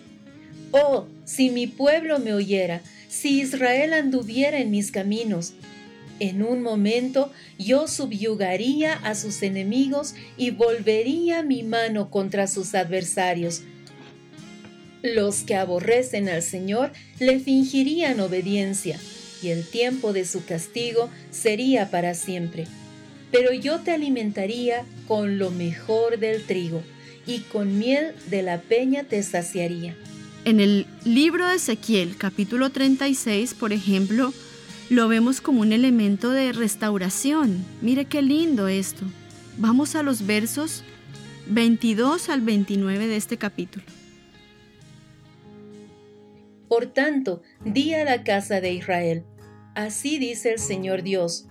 Oh, 0.70 1.04
si 1.26 1.50
mi 1.50 1.66
pueblo 1.66 2.18
me 2.20 2.32
oyera, 2.32 2.80
si 3.10 3.40
Israel 3.42 3.92
anduviera 3.92 4.58
en 4.60 4.70
mis 4.70 4.90
caminos, 4.90 5.52
en 6.20 6.42
un 6.42 6.62
momento 6.62 7.30
yo 7.58 7.86
subyugaría 7.86 8.94
a 8.94 9.14
sus 9.14 9.42
enemigos 9.42 10.14
y 10.38 10.52
volvería 10.52 11.42
mi 11.42 11.64
mano 11.64 12.10
contra 12.10 12.46
sus 12.46 12.74
adversarios. 12.74 13.60
Los 15.02 15.42
que 15.42 15.54
aborrecen 15.54 16.28
al 16.28 16.42
Señor 16.42 16.90
le 17.20 17.38
fingirían 17.38 18.18
obediencia, 18.20 18.98
y 19.42 19.48
el 19.48 19.64
tiempo 19.64 20.12
de 20.12 20.24
su 20.24 20.44
castigo 20.44 21.08
sería 21.30 21.90
para 21.90 22.14
siempre. 22.14 22.66
Pero 23.30 23.52
yo 23.52 23.80
te 23.80 23.92
alimentaría 23.92 24.84
con 25.06 25.38
lo 25.38 25.50
mejor 25.50 26.18
del 26.18 26.44
trigo, 26.44 26.82
y 27.26 27.40
con 27.40 27.78
miel 27.78 28.14
de 28.30 28.42
la 28.42 28.60
peña 28.60 29.04
te 29.04 29.22
saciaría. 29.22 29.94
En 30.44 30.60
el 30.60 30.86
libro 31.04 31.46
de 31.46 31.56
Ezequiel, 31.56 32.16
capítulo 32.16 32.70
36, 32.70 33.54
por 33.54 33.72
ejemplo, 33.72 34.32
lo 34.88 35.06
vemos 35.06 35.40
como 35.40 35.60
un 35.60 35.72
elemento 35.72 36.30
de 36.30 36.52
restauración. 36.52 37.64
Mire 37.82 38.06
qué 38.06 38.22
lindo 38.22 38.66
esto. 38.66 39.04
Vamos 39.58 39.94
a 39.94 40.02
los 40.02 40.26
versos 40.26 40.82
22 41.48 42.30
al 42.30 42.40
29 42.40 43.06
de 43.06 43.16
este 43.16 43.36
capítulo. 43.36 43.84
Por 46.68 46.86
tanto, 46.86 47.42
di 47.64 47.94
a 47.94 48.04
la 48.04 48.24
casa 48.24 48.60
de 48.60 48.72
Israel, 48.72 49.24
Así 49.78 50.18
dice 50.18 50.50
el 50.52 50.58
Señor 50.58 51.02
Dios, 51.04 51.46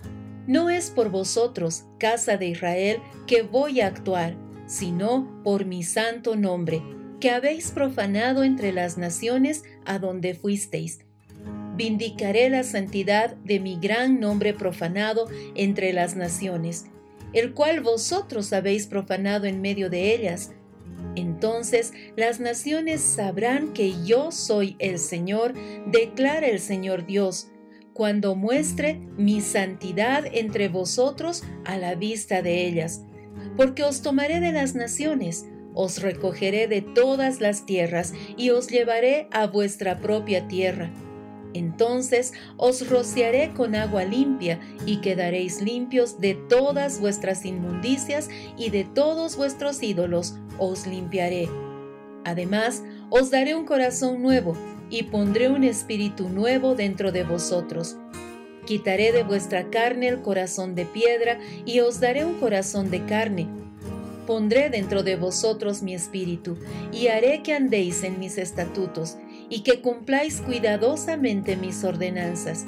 no 0.46 0.68
es 0.68 0.90
por 0.90 1.10
vosotros, 1.10 1.84
casa 1.98 2.36
de 2.36 2.48
Israel, 2.48 2.98
que 3.26 3.40
voy 3.40 3.80
a 3.80 3.86
actuar, 3.86 4.36
sino 4.66 5.40
por 5.42 5.64
mi 5.64 5.82
santo 5.82 6.36
nombre, 6.36 6.82
que 7.20 7.30
habéis 7.30 7.70
profanado 7.70 8.44
entre 8.44 8.72
las 8.72 8.98
naciones 8.98 9.64
a 9.86 9.98
donde 9.98 10.34
fuisteis. 10.34 11.00
Vindicaré 11.74 12.50
la 12.50 12.64
santidad 12.64 13.34
de 13.36 13.60
mi 13.60 13.78
gran 13.78 14.20
nombre 14.20 14.52
profanado 14.52 15.28
entre 15.54 15.94
las 15.94 16.14
naciones, 16.14 16.84
el 17.32 17.54
cual 17.54 17.80
vosotros 17.80 18.52
habéis 18.52 18.86
profanado 18.86 19.46
en 19.46 19.62
medio 19.62 19.88
de 19.88 20.14
ellas. 20.14 20.52
Entonces 21.14 21.92
las 22.16 22.40
naciones 22.40 23.00
sabrán 23.00 23.72
que 23.72 23.94
yo 24.04 24.30
soy 24.30 24.76
el 24.78 24.98
Señor, 24.98 25.54
declara 25.86 26.46
el 26.46 26.60
Señor 26.60 27.06
Dios, 27.06 27.48
cuando 27.92 28.36
muestre 28.36 29.00
mi 29.16 29.40
santidad 29.40 30.24
entre 30.32 30.68
vosotros 30.68 31.42
a 31.64 31.76
la 31.76 31.94
vista 31.94 32.42
de 32.42 32.66
ellas. 32.66 33.02
Porque 33.56 33.82
os 33.82 34.02
tomaré 34.02 34.40
de 34.40 34.52
las 34.52 34.74
naciones, 34.74 35.46
os 35.74 36.00
recogeré 36.00 36.68
de 36.68 36.82
todas 36.82 37.40
las 37.40 37.66
tierras 37.66 38.12
y 38.36 38.50
os 38.50 38.68
llevaré 38.68 39.28
a 39.32 39.46
vuestra 39.46 40.00
propia 40.00 40.46
tierra. 40.48 40.92
Entonces 41.54 42.32
os 42.56 42.88
rociaré 42.88 43.52
con 43.54 43.74
agua 43.74 44.04
limpia 44.04 44.60
y 44.86 45.00
quedaréis 45.00 45.62
limpios 45.62 46.20
de 46.20 46.34
todas 46.34 47.00
vuestras 47.00 47.44
inmundicias 47.44 48.28
y 48.56 48.70
de 48.70 48.84
todos 48.84 49.36
vuestros 49.36 49.82
ídolos 49.82 50.34
os 50.58 50.86
limpiaré. 50.86 51.48
Además, 52.24 52.82
os 53.10 53.30
daré 53.30 53.54
un 53.54 53.64
corazón 53.64 54.22
nuevo 54.22 54.54
y 54.90 55.04
pondré 55.04 55.48
un 55.48 55.64
espíritu 55.64 56.28
nuevo 56.28 56.74
dentro 56.74 57.12
de 57.12 57.24
vosotros. 57.24 57.96
Quitaré 58.66 59.12
de 59.12 59.22
vuestra 59.22 59.70
carne 59.70 60.08
el 60.08 60.20
corazón 60.20 60.74
de 60.74 60.84
piedra 60.84 61.38
y 61.64 61.80
os 61.80 62.00
daré 62.00 62.26
un 62.26 62.34
corazón 62.34 62.90
de 62.90 63.04
carne. 63.06 63.48
Pondré 64.26 64.68
dentro 64.68 65.02
de 65.02 65.16
vosotros 65.16 65.82
mi 65.82 65.94
espíritu 65.94 66.58
y 66.92 67.06
haré 67.06 67.42
que 67.42 67.54
andéis 67.54 68.04
en 68.04 68.18
mis 68.18 68.36
estatutos 68.36 69.16
y 69.50 69.60
que 69.60 69.80
cumpláis 69.80 70.40
cuidadosamente 70.40 71.56
mis 71.56 71.84
ordenanzas. 71.84 72.64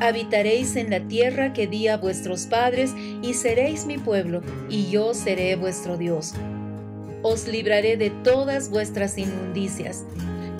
Habitaréis 0.00 0.76
en 0.76 0.90
la 0.90 1.00
tierra 1.00 1.52
que 1.52 1.66
di 1.66 1.88
a 1.88 1.96
vuestros 1.96 2.46
padres 2.46 2.94
y 3.22 3.34
seréis 3.34 3.86
mi 3.86 3.98
pueblo 3.98 4.42
y 4.68 4.90
yo 4.90 5.14
seré 5.14 5.56
vuestro 5.56 5.96
Dios. 5.96 6.34
Os 7.22 7.46
libraré 7.46 7.96
de 7.96 8.10
todas 8.10 8.70
vuestras 8.70 9.18
inmundicias 9.18 10.04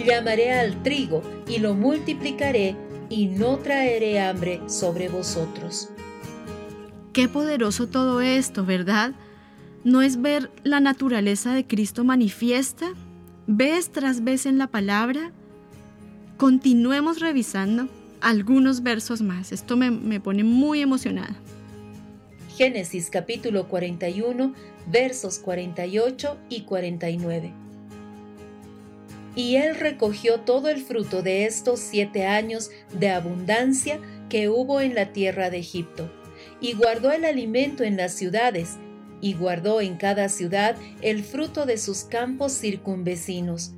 llamaré 0.05 0.53
al 0.53 0.83
trigo 0.83 1.23
y 1.49 1.59
lo 1.59 1.75
multiplicaré 1.75 2.77
y 3.09 3.27
no 3.27 3.59
traeré 3.59 4.21
hambre 4.21 4.61
sobre 4.67 5.09
vosotros. 5.09 5.91
Qué 7.13 7.29
poderoso 7.29 7.89
todo 7.89 8.21
esto, 8.21 8.65
¿verdad? 8.65 9.13
¿No 9.83 10.03
es 10.03 10.21
ver 10.21 10.51
la 10.63 10.81
naturaleza 10.81 11.55
de 11.55 11.67
Cristo 11.67 12.05
manifiesta? 12.05 12.93
¿Vez 13.53 13.91
tras 13.91 14.23
vez 14.23 14.47
en 14.47 14.59
la 14.59 14.69
palabra? 14.69 15.33
Continuemos 16.37 17.19
revisando 17.19 17.89
algunos 18.21 18.85
versos 18.85 19.23
más. 19.23 19.51
Esto 19.51 19.77
me, 19.77 19.91
me 19.91 20.21
pone 20.21 20.45
muy 20.45 20.83
emocionada. 20.83 21.35
Génesis 22.57 23.11
capítulo 23.11 23.67
41, 23.67 24.55
versos 24.87 25.41
48 25.41 26.39
y 26.49 26.61
49. 26.61 27.53
Y 29.35 29.57
él 29.57 29.75
recogió 29.75 30.39
todo 30.43 30.69
el 30.69 30.81
fruto 30.81 31.25
de 31.25 31.45
estos 31.45 31.81
siete 31.81 32.27
años 32.27 32.71
de 33.01 33.11
abundancia 33.11 33.99
que 34.29 34.49
hubo 34.49 34.81
en 34.81 34.95
la 34.95 35.13
tierra 35.13 35.51
de 35.51 35.59
Egipto, 35.59 36.09
y 36.61 36.75
guardó 36.75 37.11
el 37.11 37.25
alimento 37.25 37.83
en 37.83 37.97
las 37.97 38.13
ciudades, 38.15 38.77
y 39.21 39.35
guardó 39.35 39.81
en 39.81 39.97
cada 39.97 40.29
ciudad 40.29 40.77
el 41.03 41.23
fruto 41.25 41.67
de 41.67 41.79
sus 41.79 42.05
campos 42.05 42.53
circunvecinos. 42.53 43.73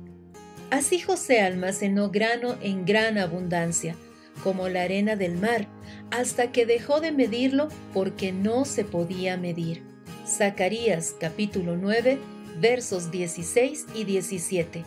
Así 0.69 0.99
José 0.99 1.41
almacenó 1.41 2.09
grano 2.09 2.55
en 2.61 2.85
gran 2.85 3.17
abundancia, 3.17 3.95
como 4.43 4.69
la 4.69 4.83
arena 4.83 5.15
del 5.15 5.37
mar, 5.37 5.67
hasta 6.11 6.51
que 6.51 6.65
dejó 6.65 6.99
de 6.99 7.11
medirlo 7.11 7.67
porque 7.93 8.31
no 8.31 8.65
se 8.65 8.83
podía 8.83 9.37
medir. 9.37 9.83
Zacarías 10.25 11.15
capítulo 11.19 11.75
9 11.75 12.17
versos 12.59 13.11
16 13.11 13.87
y 13.93 14.03
17. 14.05 14.83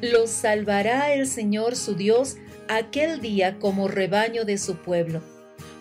Los 0.00 0.30
salvará 0.30 1.12
el 1.12 1.26
Señor 1.26 1.76
su 1.76 1.94
Dios 1.94 2.36
aquel 2.68 3.20
día 3.20 3.58
como 3.58 3.88
rebaño 3.88 4.44
de 4.44 4.56
su 4.56 4.76
pueblo, 4.76 5.20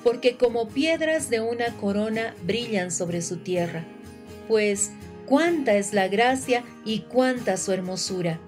porque 0.04 0.38
como 0.38 0.68
piedras 0.70 1.30
de 1.30 1.42
una 1.42 1.76
corona 1.78 2.36
brillan 2.44 2.92
sobre 2.92 3.22
su 3.22 3.38
tierra. 3.38 3.84
Pues 4.48 4.92
cuánta 5.26 5.76
es 5.76 5.94
la 5.94 6.08
gracia 6.08 6.64
y 6.86 7.02
cuánta 7.02 7.58
su 7.58 7.72
hermosura. 7.72 8.40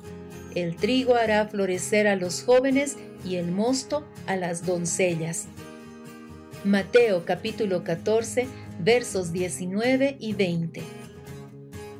El 0.55 0.75
trigo 0.75 1.15
hará 1.15 1.47
florecer 1.47 2.07
a 2.07 2.15
los 2.15 2.43
jóvenes 2.43 2.97
y 3.25 3.35
el 3.35 3.51
mosto 3.51 4.07
a 4.25 4.35
las 4.35 4.65
doncellas. 4.65 5.47
Mateo 6.63 7.25
capítulo 7.25 7.83
14 7.83 8.47
versos 8.79 9.31
19 9.31 10.17
y 10.19 10.33
20 10.33 10.81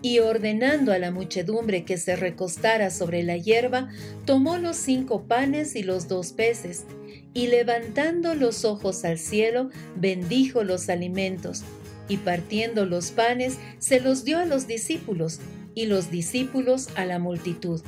y 0.02 0.20
ordenando 0.20 0.91
a 0.91 0.97
la 0.97 1.12
muchedumbre 1.12 1.86
que 1.86 1.97
se 1.97 2.16
recostara 2.16 2.89
sobre 2.89 3.24
la 3.24 3.38
hierba, 3.38 3.89
tomó 4.26 4.58
los 4.58 4.78
cinco 4.78 5.24
panes 5.28 5.76
y 5.76 5.84
los 5.84 6.08
dos 6.08 6.34
peces, 6.34 6.86
y 7.34 7.47
levantando 7.47 8.36
los 8.36 8.65
ojos 8.65 9.05
al 9.05 9.17
cielo, 9.17 9.69
bendijo 9.95 10.63
los 10.63 10.89
alimentos, 10.89 11.63
y 12.07 12.17
partiendo 12.17 12.86
los 12.86 13.11
panes, 13.11 13.57
se 13.79 14.01
los 14.01 14.25
dio 14.25 14.39
a 14.39 14.45
los 14.45 14.67
discípulos, 14.67 15.39
y 15.73 15.86
los 15.86 16.11
discípulos 16.11 16.89
a 16.95 17.05
la 17.05 17.19
multitud. 17.19 17.82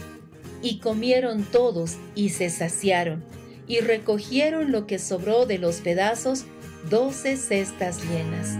Y 0.61 0.79
comieron 0.79 1.43
todos, 1.43 1.97
y 2.15 2.29
se 2.29 2.49
saciaron, 2.49 3.23
y 3.67 3.79
recogieron 3.79 4.71
lo 4.71 4.87
que 4.87 4.99
sobró 4.99 5.45
de 5.45 5.57
los 5.57 5.81
pedazos, 5.81 6.45
doce 6.89 7.35
cestas 7.35 8.01
llenas. 8.09 8.57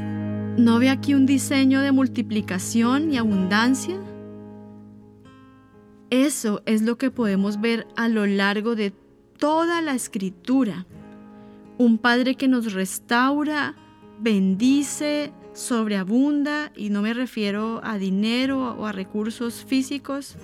¿No 0.57 0.79
ve 0.79 0.89
aquí 0.89 1.13
un 1.13 1.25
diseño 1.25 1.81
de 1.81 1.91
multiplicación 1.91 3.11
y 3.11 3.17
abundancia? 3.17 3.95
Eso 6.09 6.61
es 6.65 6.83
lo 6.83 6.97
que 6.97 7.09
podemos 7.09 7.59
ver 7.59 7.87
a 7.95 8.07
lo 8.07 8.27
largo 8.27 8.75
de 8.75 8.93
toda 9.43 9.81
la 9.81 9.93
escritura. 9.93 10.85
Un 11.77 11.97
Padre 11.97 12.35
que 12.35 12.47
nos 12.47 12.71
restaura, 12.71 13.75
bendice, 14.17 15.33
sobreabunda, 15.51 16.71
y 16.77 16.89
no 16.89 17.01
me 17.01 17.13
refiero 17.13 17.81
a 17.83 17.97
dinero 17.97 18.73
o 18.79 18.85
a 18.85 18.93
recursos 18.93 19.65
físicos. 19.65 20.37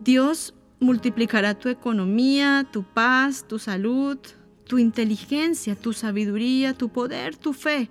Dios 0.00 0.52
multiplicará 0.80 1.54
tu 1.54 1.70
economía, 1.70 2.68
tu 2.70 2.82
paz, 2.82 3.48
tu 3.48 3.58
salud, 3.58 4.18
tu 4.66 4.78
inteligencia, 4.78 5.74
tu 5.74 5.94
sabiduría, 5.94 6.74
tu 6.74 6.90
poder, 6.90 7.36
tu 7.36 7.54
fe 7.54 7.88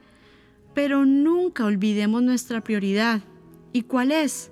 pero 0.76 1.06
nunca 1.06 1.66
olvidemos 1.66 2.24
nuestra 2.24 2.64
prioridad. 2.64 3.22
¿Y 3.74 3.84
cuál 3.84 4.12
es? 4.12 4.52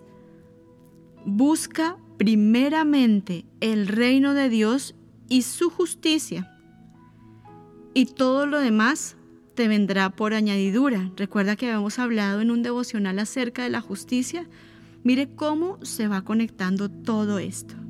Busca 1.25 1.97
primeramente 2.17 3.45
el 3.59 3.87
reino 3.87 4.33
de 4.33 4.49
Dios 4.49 4.95
y 5.31 5.43
su 5.43 5.69
justicia. 5.69 6.51
Y 7.93 8.05
todo 8.05 8.45
lo 8.45 8.59
demás 8.59 9.15
te 9.55 9.69
vendrá 9.69 10.09
por 10.09 10.33
añadidura. 10.33 11.09
Recuerda 11.15 11.55
que 11.55 11.67
habíamos 11.67 11.99
hablado 11.99 12.41
en 12.41 12.51
un 12.51 12.63
devocional 12.63 13.17
acerca 13.17 13.63
de 13.63 13.69
la 13.69 13.79
justicia. 13.79 14.45
Mire 15.03 15.33
cómo 15.33 15.79
se 15.85 16.09
va 16.09 16.23
conectando 16.23 16.89
todo 16.89 17.39
esto. 17.39 17.80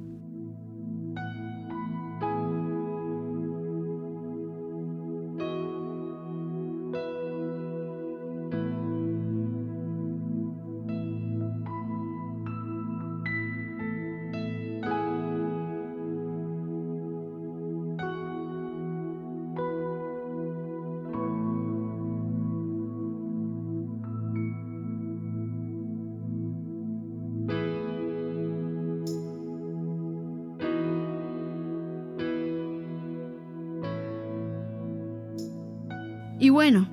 Bueno, 36.62 36.88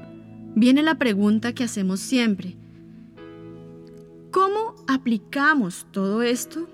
viene 0.54 0.82
la 0.82 0.94
pregunta 0.94 1.52
que 1.52 1.62
hacemos 1.62 2.00
siempre. 2.00 2.56
¿Cómo 4.30 4.74
aplicamos 4.86 5.86
todo 5.90 6.22
esto? 6.22 6.66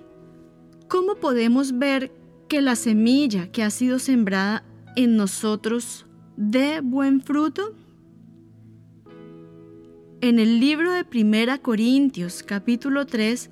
¿Cómo 0.86 1.16
podemos 1.16 1.76
ver 1.76 2.12
que 2.46 2.62
la 2.62 2.76
semilla 2.76 3.50
que 3.50 3.64
ha 3.64 3.70
sido 3.70 3.98
sembrada 3.98 4.62
en 4.94 5.16
nosotros 5.16 6.06
dé 6.36 6.82
buen 6.82 7.20
fruto? 7.20 7.74
En 10.20 10.38
el 10.38 10.60
libro 10.60 10.92
de 10.92 11.04
Primera 11.04 11.58
Corintios, 11.58 12.44
capítulo 12.44 13.06
3, 13.06 13.50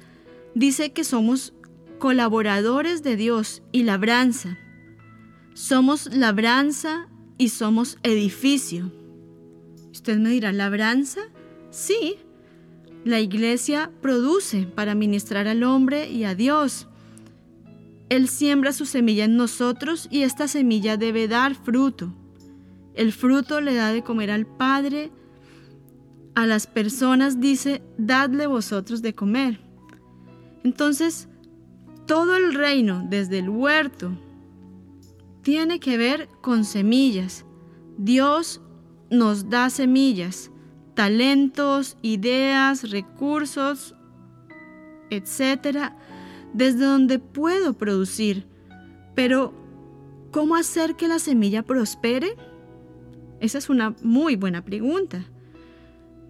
dice 0.55 0.93
que 0.93 1.03
somos 1.03 1.53
colaboradores 1.99 3.03
de 3.03 3.17
Dios 3.17 3.65
y 3.73 3.83
labranza. 3.83 4.57
Somos 5.55 6.15
labranza 6.15 7.09
y 7.39 7.49
somos 7.49 7.99
edificio. 8.05 9.02
Usted 9.93 10.19
me 10.19 10.31
dirá, 10.31 10.53
¿labranza? 10.53 11.21
Sí. 11.71 12.17
La 13.05 13.21
iglesia 13.21 13.91
produce 14.01 14.63
para 14.63 14.95
ministrar 14.95 15.49
al 15.49 15.63
hombre 15.65 16.11
y 16.11 16.25
a 16.25 16.35
Dios. 16.35 16.89
Él 18.09 18.29
siembra 18.29 18.73
su 18.73 18.87
semilla 18.87 19.25
en 19.25 19.37
nosotros 19.37 20.09
y 20.11 20.23
esta 20.23 20.49
semilla 20.49 20.97
debe 20.97 21.29
dar 21.29 21.55
fruto. 21.55 22.13
El 22.95 23.13
fruto 23.13 23.61
le 23.61 23.75
da 23.75 23.93
de 23.93 24.03
comer 24.03 24.31
al 24.31 24.47
Padre. 24.47 25.11
A 26.35 26.47
las 26.47 26.67
personas 26.67 27.41
dice, 27.41 27.83
dadle 27.99 28.47
vosotros 28.47 29.03
de 29.03 29.15
comer. 29.15 29.61
Entonces, 30.65 31.29
todo 32.07 32.37
el 32.37 32.55
reino, 32.55 33.05
desde 33.09 33.39
el 33.39 33.51
huerto, 33.51 34.13
tiene 35.43 35.81
que 35.81 35.97
ver 35.99 36.29
con 36.41 36.65
semillas. 36.65 37.45
Dios 37.99 38.61
nos 39.13 39.51
da 39.51 39.69
semillas, 39.69 40.51
talentos, 40.95 41.99
ideas, 42.01 42.91
recursos, 42.91 43.95
etcétera, 45.11 45.97
desde 46.55 46.87
donde 46.87 47.19
puedo 47.19 47.75
producir. 47.75 48.47
Pero, 49.15 49.53
¿cómo 50.31 50.57
hacer 50.57 50.97
que 50.97 51.09
la 51.09 51.19
semilla 51.19 51.63
prospere? 51.63 52.37
Esa 53.41 53.59
es 53.59 53.69
una 53.69 53.95
muy 54.03 54.35
buena 54.35 54.65
pregunta. 54.65 55.25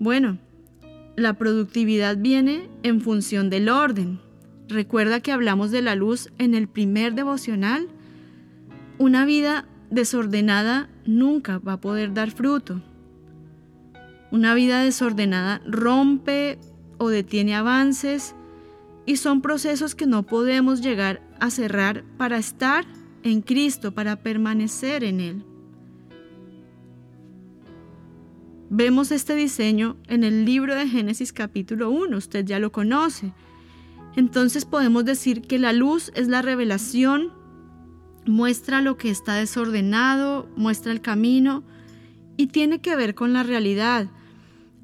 Bueno, 0.00 0.38
la 1.14 1.34
productividad 1.34 2.16
viene 2.16 2.68
en 2.82 3.00
función 3.00 3.48
del 3.48 3.68
orden. 3.68 4.18
Recuerda 4.68 5.20
que 5.20 5.30
hablamos 5.30 5.70
de 5.70 5.82
la 5.82 5.94
luz 5.94 6.32
en 6.38 6.54
el 6.54 6.66
primer 6.66 7.14
devocional. 7.14 7.86
Una 8.98 9.24
vida 9.24 9.68
desordenada 9.90 10.88
nunca 11.06 11.58
va 11.58 11.74
a 11.74 11.80
poder 11.80 12.14
dar 12.14 12.30
fruto. 12.30 12.80
Una 14.30 14.54
vida 14.54 14.82
desordenada 14.82 15.60
rompe 15.66 16.58
o 16.98 17.08
detiene 17.08 17.54
avances 17.54 18.34
y 19.04 19.16
son 19.16 19.42
procesos 19.42 19.94
que 19.94 20.06
no 20.06 20.22
podemos 20.22 20.80
llegar 20.80 21.20
a 21.40 21.50
cerrar 21.50 22.04
para 22.16 22.38
estar 22.38 22.86
en 23.22 23.42
Cristo, 23.42 23.92
para 23.92 24.16
permanecer 24.16 25.04
en 25.04 25.20
Él. 25.20 25.44
Vemos 28.70 29.12
este 29.12 29.34
diseño 29.34 29.96
en 30.08 30.24
el 30.24 30.46
libro 30.46 30.74
de 30.74 30.88
Génesis 30.88 31.32
capítulo 31.32 31.90
1, 31.90 32.16
usted 32.16 32.44
ya 32.44 32.58
lo 32.58 32.72
conoce. 32.72 33.34
Entonces 34.16 34.64
podemos 34.64 35.04
decir 35.04 35.42
que 35.42 35.58
la 35.58 35.72
luz 35.72 36.10
es 36.14 36.28
la 36.28 36.40
revelación, 36.40 37.32
muestra 38.26 38.80
lo 38.80 38.96
que 38.96 39.10
está 39.10 39.34
desordenado, 39.34 40.48
muestra 40.56 40.92
el 40.92 41.00
camino 41.00 41.62
y 42.36 42.48
tiene 42.48 42.80
que 42.80 42.96
ver 42.96 43.14
con 43.14 43.32
la 43.32 43.42
realidad. 43.42 44.08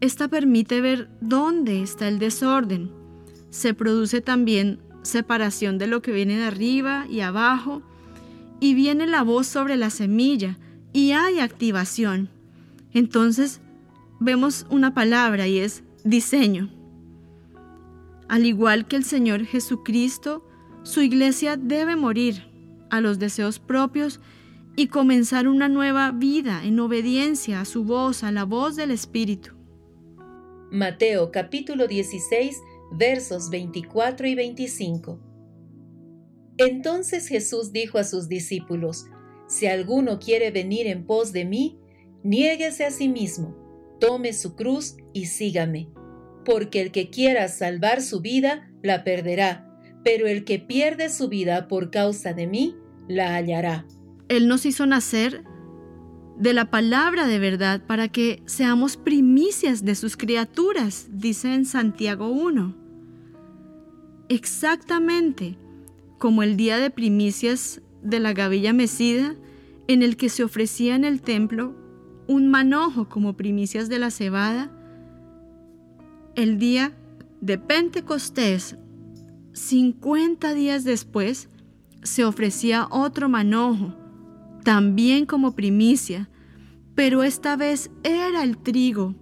Esta 0.01 0.29
permite 0.29 0.81
ver 0.81 1.09
dónde 1.21 1.83
está 1.83 2.09
el 2.09 2.19
desorden. 2.19 2.91
Se 3.51 3.75
produce 3.75 4.21
también 4.21 4.81
separación 5.03 5.79
de 5.79 5.87
lo 5.87 6.03
que 6.03 6.13
viene 6.13 6.37
de 6.37 6.45
arriba 6.45 7.07
y 7.09 7.21
abajo 7.21 7.83
y 8.61 8.75
viene 8.75 9.07
la 9.07 9.23
voz 9.23 9.47
sobre 9.47 9.77
la 9.77 9.91
semilla 9.91 10.59
y 10.93 11.13
hay 11.13 11.39
activación. 11.39 12.29
Entonces 12.93 13.61
vemos 14.21 14.67
una 14.71 14.95
palabra 14.95 15.47
y 15.47 15.59
es 15.59 15.83
diseño. 16.05 16.71
Al 18.29 18.45
igual 18.45 18.87
que 18.87 18.97
el 18.97 19.05
Señor 19.05 19.45
Jesucristo, 19.45 20.47
su 20.83 21.01
iglesia 21.01 21.57
debe 21.57 21.97
morir 21.97 22.48
a 22.91 23.01
los 23.01 23.19
deseos 23.19 23.59
propios 23.59 24.21
y 24.77 24.89
comenzar 24.89 25.49
una 25.49 25.69
nueva 25.69 26.11
vida 26.13 26.63
en 26.65 26.79
obediencia 26.81 27.61
a 27.61 27.65
su 27.65 27.85
voz, 27.85 28.23
a 28.23 28.33
la 28.33 28.45
voz 28.45 28.77
del 28.77 28.91
Espíritu. 28.91 29.53
Mateo 30.71 31.31
capítulo 31.31 31.87
16 31.87 32.61
versos 32.93 33.51
24 33.51 34.27
y 34.27 34.35
25. 34.35 35.21
Entonces 36.59 37.29
Jesús 37.29 37.73
dijo 37.73 37.99
a 37.99 38.05
sus 38.05 38.29
discípulos, 38.29 39.07
Si 39.49 39.67
alguno 39.67 40.19
quiere 40.19 40.51
venir 40.51 40.87
en 40.87 41.07
pos 41.07 41.33
de 41.33 41.45
mí, 41.45 41.79
niéguese 42.23 42.85
a 42.85 42.91
sí 42.91 43.09
mismo 43.09 43.69
tome 43.99 44.33
su 44.33 44.55
cruz 44.55 44.97
y 45.13 45.27
sígame. 45.27 45.89
Porque 46.45 46.81
el 46.81 46.93
que 46.93 47.11
quiera 47.11 47.49
salvar 47.49 48.03
su 48.03 48.21
vida, 48.21 48.71
la 48.83 49.05
perderá, 49.05 49.68
pero 50.05 50.27
el 50.27 50.45
que 50.45 50.59
pierde 50.59 51.09
su 51.09 51.29
vida 51.29 51.69
por 51.69 51.91
causa 51.91 52.33
de 52.33 52.47
mí, 52.47 52.77
la 53.09 53.35
hallará. 53.35 53.87
Él 54.29 54.49
nos 54.49 54.67
hizo 54.67 54.87
nacer 54.87 55.45
de 56.39 56.53
la 56.53 56.71
palabra 56.71 57.27
de 57.27 57.39
verdad 57.39 57.83
para 57.87 58.09
que 58.09 58.43
seamos 58.47 58.97
primicias 58.97 59.85
de 59.85 59.95
sus 59.95 60.17
criaturas, 60.17 61.09
dice 61.11 61.55
en 61.55 61.65
Santiago 61.65 62.29
1. 62.29 62.77
Exactamente 64.29 65.57
como 66.19 66.43
el 66.43 66.57
día 66.57 66.79
de 66.79 66.91
primicias 66.91 67.81
de 68.03 68.21
la 68.21 68.33
gavilla 68.33 68.73
mecida, 68.73 69.35
en 69.89 70.03
el 70.03 70.17
que 70.17 70.29
se 70.29 70.45
ofrecía 70.45 70.95
en 70.95 71.05
el 71.05 71.23
templo 71.23 71.75
un 72.27 72.51
manojo 72.51 73.09
como 73.09 73.37
primicias 73.37 73.89
de 73.89 73.99
la 73.99 74.11
cebada, 74.11 74.71
el 76.35 76.59
día 76.59 76.93
de 77.41 77.59
Pentecostés, 77.59 78.77
50 79.59 80.55
días 80.55 80.85
después, 80.85 81.49
se 82.03 82.25
ofrecía 82.25 82.87
otro 82.91 83.29
manojo, 83.29 83.95
también 84.65 85.27
como 85.27 85.55
primicia, 85.55 86.31
pero 86.95 87.23
esta 87.23 87.57
vez 87.57 87.91
era 88.03 88.43
el 88.43 88.59
trigo. 88.59 89.15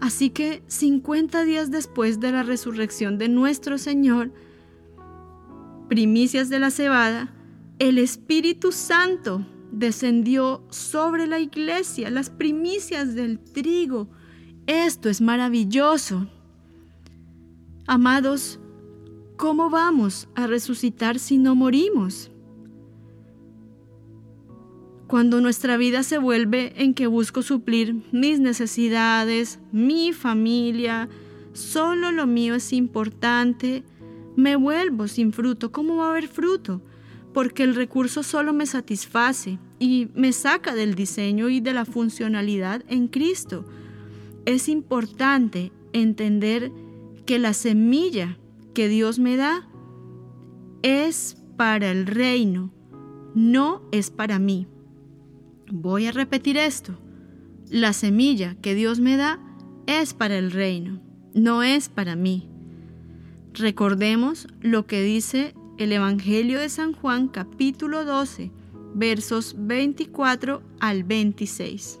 Así 0.00 0.30
que 0.30 0.62
50 0.66 1.44
días 1.44 1.70
después 1.70 2.18
de 2.18 2.32
la 2.32 2.42
resurrección 2.42 3.18
de 3.18 3.28
nuestro 3.28 3.78
Señor, 3.78 4.32
primicias 5.88 6.48
de 6.48 6.58
la 6.58 6.70
cebada, 6.70 7.32
el 7.78 7.98
Espíritu 7.98 8.72
Santo 8.72 9.46
descendió 9.70 10.64
sobre 10.70 11.26
la 11.26 11.38
iglesia, 11.38 12.10
las 12.10 12.30
primicias 12.30 13.14
del 13.14 13.38
trigo. 13.38 14.08
Esto 14.66 15.08
es 15.08 15.20
maravilloso. 15.20 16.28
Amados, 17.94 18.58
¿cómo 19.36 19.68
vamos 19.68 20.26
a 20.34 20.46
resucitar 20.46 21.18
si 21.18 21.36
no 21.36 21.54
morimos? 21.54 22.30
Cuando 25.06 25.42
nuestra 25.42 25.76
vida 25.76 26.02
se 26.02 26.16
vuelve 26.16 26.72
en 26.82 26.94
que 26.94 27.06
busco 27.06 27.42
suplir 27.42 27.96
mis 28.10 28.40
necesidades, 28.40 29.58
mi 29.72 30.14
familia, 30.14 31.10
solo 31.52 32.12
lo 32.12 32.26
mío 32.26 32.54
es 32.54 32.72
importante, 32.72 33.84
me 34.36 34.56
vuelvo 34.56 35.06
sin 35.06 35.34
fruto. 35.34 35.70
¿Cómo 35.70 35.96
va 35.96 36.06
a 36.06 36.10
haber 36.12 36.28
fruto? 36.28 36.80
porque 37.34 37.62
el 37.62 37.74
recurso 37.74 38.22
solo 38.22 38.54
me 38.54 38.64
satisface 38.64 39.58
y 39.78 40.08
me 40.14 40.32
saca 40.32 40.74
del 40.74 40.94
diseño 40.94 41.50
y 41.50 41.60
de 41.60 41.74
la 41.74 41.84
funcionalidad 41.84 42.84
en 42.88 43.08
Cristo. 43.08 43.66
Es 44.46 44.68
importante 44.68 45.72
entender 45.92 46.72
que 47.26 47.38
la 47.38 47.52
semilla 47.52 48.38
que 48.74 48.88
Dios 48.88 49.18
me 49.18 49.36
da 49.36 49.68
es 50.82 51.36
para 51.56 51.90
el 51.90 52.06
reino, 52.06 52.72
no 53.34 53.82
es 53.92 54.10
para 54.10 54.38
mí. 54.38 54.66
Voy 55.70 56.06
a 56.06 56.12
repetir 56.12 56.56
esto. 56.56 56.98
La 57.70 57.92
semilla 57.92 58.56
que 58.60 58.74
Dios 58.74 59.00
me 59.00 59.16
da 59.16 59.40
es 59.86 60.14
para 60.14 60.36
el 60.36 60.50
reino, 60.50 61.00
no 61.34 61.62
es 61.62 61.88
para 61.88 62.16
mí. 62.16 62.48
Recordemos 63.54 64.46
lo 64.60 64.86
que 64.86 65.02
dice 65.02 65.54
el 65.78 65.92
Evangelio 65.92 66.60
de 66.60 66.68
San 66.68 66.92
Juan 66.92 67.28
capítulo 67.28 68.04
12, 68.04 68.50
versos 68.94 69.54
24 69.58 70.62
al 70.80 71.04
26. 71.04 72.00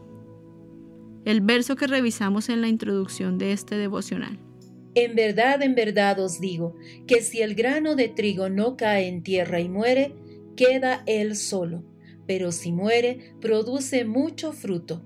El 1.24 1.40
verso 1.40 1.76
que 1.76 1.86
revisamos 1.86 2.48
en 2.48 2.60
la 2.60 2.68
introducción 2.68 3.38
de 3.38 3.52
este 3.52 3.76
devocional. 3.76 4.38
En 4.94 5.14
verdad, 5.14 5.62
en 5.62 5.74
verdad 5.74 6.20
os 6.20 6.40
digo, 6.40 6.76
que 7.06 7.22
si 7.22 7.40
el 7.40 7.54
grano 7.54 7.96
de 7.96 8.08
trigo 8.08 8.48
no 8.48 8.76
cae 8.76 9.08
en 9.08 9.22
tierra 9.22 9.60
y 9.60 9.68
muere, 9.68 10.14
queda 10.54 11.02
él 11.06 11.34
solo, 11.36 11.84
pero 12.26 12.52
si 12.52 12.72
muere, 12.72 13.34
produce 13.40 14.04
mucho 14.04 14.52
fruto. 14.52 15.02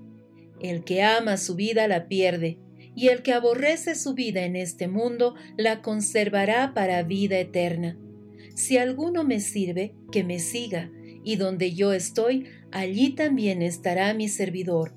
El 0.59 0.83
que 0.83 1.03
ama 1.03 1.37
su 1.37 1.55
vida 1.55 1.87
la 1.87 2.07
pierde, 2.07 2.59
y 2.95 3.09
el 3.09 3.21
que 3.21 3.31
aborrece 3.31 3.95
su 3.95 4.13
vida 4.13 4.43
en 4.43 4.55
este 4.55 4.87
mundo 4.87 5.35
la 5.55 5.81
conservará 5.81 6.73
para 6.73 7.03
vida 7.03 7.37
eterna. 7.39 7.97
Si 8.55 8.77
alguno 8.77 9.23
me 9.23 9.39
sirve, 9.39 9.93
que 10.11 10.23
me 10.23 10.39
siga, 10.39 10.91
y 11.23 11.35
donde 11.35 11.75
yo 11.75 11.93
estoy, 11.93 12.45
allí 12.71 13.11
también 13.11 13.61
estará 13.61 14.13
mi 14.13 14.27
servidor. 14.27 14.95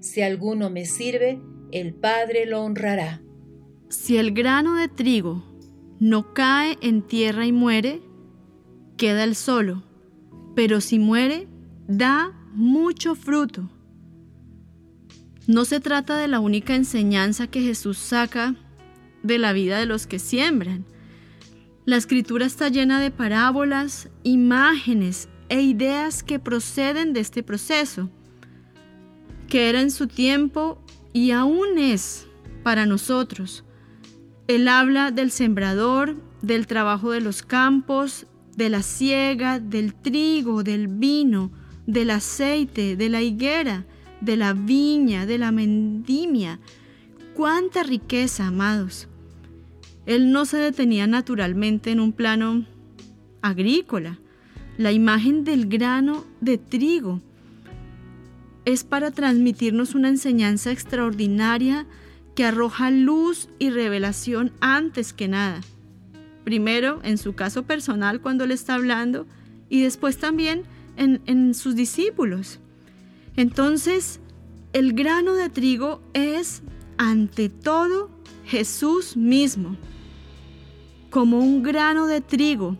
Si 0.00 0.22
alguno 0.22 0.70
me 0.70 0.86
sirve, 0.86 1.38
el 1.70 1.94
Padre 1.94 2.46
lo 2.46 2.62
honrará. 2.62 3.22
Si 3.94 4.18
el 4.18 4.32
grano 4.32 4.74
de 4.74 4.88
trigo 4.88 5.42
no 5.98 6.34
cae 6.34 6.76
en 6.82 7.00
tierra 7.00 7.46
y 7.46 7.52
muere, 7.52 8.02
queda 8.98 9.24
el 9.24 9.34
solo, 9.34 9.82
pero 10.54 10.82
si 10.82 10.98
muere, 10.98 11.48
da 11.86 12.32
mucho 12.52 13.14
fruto. 13.14 13.70
No 15.46 15.64
se 15.64 15.80
trata 15.80 16.18
de 16.18 16.28
la 16.28 16.40
única 16.40 16.74
enseñanza 16.74 17.46
que 17.46 17.62
Jesús 17.62 17.96
saca 17.96 18.56
de 19.22 19.38
la 19.38 19.52
vida 19.52 19.78
de 19.78 19.86
los 19.86 20.06
que 20.06 20.18
siembran. 20.18 20.84
La 21.86 21.96
escritura 21.96 22.44
está 22.44 22.68
llena 22.68 23.00
de 23.00 23.10
parábolas, 23.10 24.10
imágenes 24.22 25.28
e 25.48 25.62
ideas 25.62 26.22
que 26.22 26.38
proceden 26.38 27.12
de 27.12 27.20
este 27.20 27.42
proceso, 27.42 28.10
que 29.48 29.70
era 29.70 29.80
en 29.80 29.92
su 29.92 30.08
tiempo 30.08 30.84
y 31.12 31.30
aún 31.30 31.78
es 31.78 32.26
para 32.64 32.86
nosotros. 32.86 33.64
Él 34.46 34.68
habla 34.68 35.10
del 35.10 35.30
sembrador, 35.30 36.16
del 36.42 36.66
trabajo 36.66 37.10
de 37.12 37.20
los 37.20 37.42
campos, 37.42 38.26
de 38.56 38.68
la 38.68 38.82
siega, 38.82 39.58
del 39.58 39.94
trigo, 39.94 40.62
del 40.62 40.88
vino, 40.88 41.50
del 41.86 42.10
aceite, 42.10 42.96
de 42.96 43.08
la 43.08 43.22
higuera, 43.22 43.86
de 44.20 44.36
la 44.36 44.52
viña, 44.52 45.26
de 45.26 45.38
la 45.38 45.50
mendimia. 45.50 46.60
¡Cuánta 47.34 47.82
riqueza, 47.82 48.46
amados! 48.46 49.08
Él 50.06 50.30
no 50.30 50.44
se 50.44 50.58
detenía 50.58 51.06
naturalmente 51.06 51.90
en 51.90 52.00
un 52.00 52.12
plano 52.12 52.66
agrícola. 53.40 54.18
La 54.76 54.92
imagen 54.92 55.44
del 55.44 55.66
grano 55.66 56.24
de 56.40 56.58
trigo 56.58 57.22
es 58.64 58.84
para 58.84 59.10
transmitirnos 59.10 59.94
una 59.94 60.08
enseñanza 60.08 60.70
extraordinaria 60.70 61.86
que 62.34 62.44
arroja 62.44 62.90
luz 62.90 63.48
y 63.58 63.70
revelación 63.70 64.52
antes 64.60 65.12
que 65.12 65.28
nada. 65.28 65.60
Primero 66.44 67.00
en 67.02 67.18
su 67.18 67.34
caso 67.34 67.62
personal 67.62 68.20
cuando 68.20 68.46
le 68.46 68.54
está 68.54 68.74
hablando 68.74 69.26
y 69.68 69.82
después 69.82 70.18
también 70.18 70.64
en, 70.96 71.22
en 71.26 71.54
sus 71.54 71.74
discípulos. 71.74 72.60
Entonces, 73.36 74.20
el 74.72 74.92
grano 74.92 75.34
de 75.34 75.48
trigo 75.48 76.02
es 76.12 76.62
ante 76.98 77.48
todo 77.48 78.10
Jesús 78.44 79.16
mismo. 79.16 79.76
Como 81.10 81.38
un 81.38 81.62
grano 81.62 82.06
de 82.06 82.20
trigo, 82.20 82.76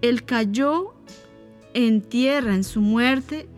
Él 0.00 0.24
cayó 0.24 0.94
en 1.74 2.00
tierra 2.00 2.54
en 2.54 2.64
su 2.64 2.80
muerte 2.80 3.48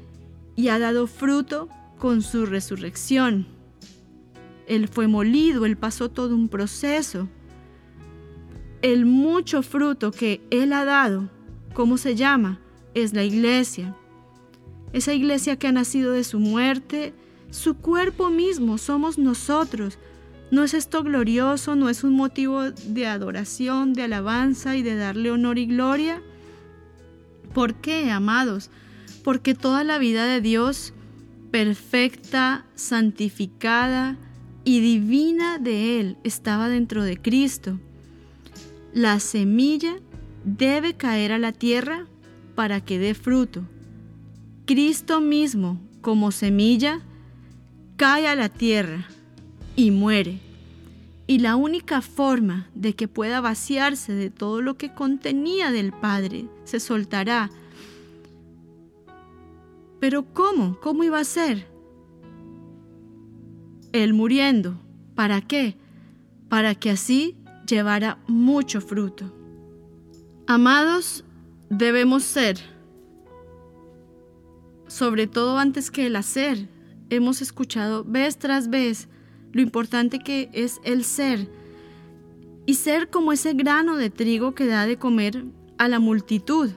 y 0.56 0.68
ha 0.68 0.78
dado 0.78 1.06
fruto 1.06 1.68
con 1.98 2.22
su 2.22 2.46
resurrección. 2.46 3.57
Él 4.68 4.86
fue 4.86 5.08
molido, 5.08 5.64
Él 5.64 5.76
pasó 5.76 6.10
todo 6.10 6.34
un 6.34 6.48
proceso. 6.48 7.28
El 8.82 9.06
mucho 9.06 9.62
fruto 9.62 10.12
que 10.12 10.42
Él 10.50 10.72
ha 10.74 10.84
dado, 10.84 11.30
¿cómo 11.72 11.96
se 11.96 12.14
llama? 12.14 12.60
Es 12.94 13.14
la 13.14 13.24
iglesia. 13.24 13.96
Esa 14.92 15.14
iglesia 15.14 15.56
que 15.56 15.66
ha 15.66 15.72
nacido 15.72 16.12
de 16.12 16.22
su 16.22 16.38
muerte, 16.38 17.14
su 17.50 17.76
cuerpo 17.76 18.30
mismo 18.30 18.76
somos 18.78 19.18
nosotros. 19.18 19.98
¿No 20.50 20.64
es 20.64 20.74
esto 20.74 21.02
glorioso? 21.02 21.74
¿No 21.74 21.88
es 21.88 22.04
un 22.04 22.14
motivo 22.14 22.70
de 22.70 23.06
adoración, 23.06 23.94
de 23.94 24.02
alabanza 24.02 24.76
y 24.76 24.82
de 24.82 24.96
darle 24.96 25.30
honor 25.30 25.58
y 25.58 25.66
gloria? 25.66 26.22
¿Por 27.54 27.74
qué, 27.74 28.10
amados? 28.10 28.70
Porque 29.24 29.54
toda 29.54 29.82
la 29.82 29.98
vida 29.98 30.26
de 30.26 30.40
Dios, 30.40 30.92
perfecta, 31.50 32.66
santificada 32.74 34.16
y 34.68 34.80
divina 34.80 35.56
de 35.56 35.98
Él, 35.98 36.18
estaba 36.24 36.68
dentro 36.68 37.02
de 37.02 37.16
Cristo. 37.16 37.80
La 38.92 39.18
semilla 39.18 39.96
debe 40.44 40.92
caer 40.92 41.32
a 41.32 41.38
la 41.38 41.52
tierra 41.52 42.04
para 42.54 42.82
que 42.82 42.98
dé 42.98 43.14
fruto. 43.14 43.62
Cristo 44.66 45.22
mismo, 45.22 45.80
como 46.02 46.32
semilla, 46.32 47.00
cae 47.96 48.28
a 48.28 48.36
la 48.36 48.50
tierra 48.50 49.08
y 49.74 49.90
muere. 49.90 50.38
Y 51.26 51.38
la 51.38 51.56
única 51.56 52.02
forma 52.02 52.68
de 52.74 52.94
que 52.94 53.08
pueda 53.08 53.40
vaciarse 53.40 54.12
de 54.12 54.28
todo 54.28 54.60
lo 54.60 54.76
que 54.76 54.92
contenía 54.92 55.70
del 55.70 55.92
Padre 55.92 56.44
se 56.64 56.78
soltará. 56.78 57.48
Pero 59.98 60.26
¿cómo? 60.34 60.78
¿Cómo 60.82 61.04
iba 61.04 61.20
a 61.20 61.24
ser? 61.24 61.77
Él 63.92 64.14
muriendo. 64.14 64.80
¿Para 65.14 65.40
qué? 65.40 65.76
Para 66.48 66.74
que 66.74 66.90
así 66.90 67.36
llevara 67.66 68.18
mucho 68.26 68.80
fruto. 68.80 69.32
Amados, 70.46 71.24
debemos 71.68 72.22
ser, 72.22 72.58
sobre 74.86 75.26
todo 75.26 75.58
antes 75.58 75.90
que 75.90 76.06
el 76.06 76.16
hacer. 76.16 76.68
Hemos 77.10 77.42
escuchado 77.42 78.04
vez 78.04 78.38
tras 78.38 78.68
vez 78.68 79.08
lo 79.52 79.62
importante 79.62 80.18
que 80.18 80.50
es 80.52 80.80
el 80.84 81.04
ser 81.04 81.48
y 82.66 82.74
ser 82.74 83.08
como 83.08 83.32
ese 83.32 83.54
grano 83.54 83.96
de 83.96 84.10
trigo 84.10 84.54
que 84.54 84.66
da 84.66 84.86
de 84.86 84.98
comer 84.98 85.44
a 85.78 85.88
la 85.88 85.98
multitud. 85.98 86.70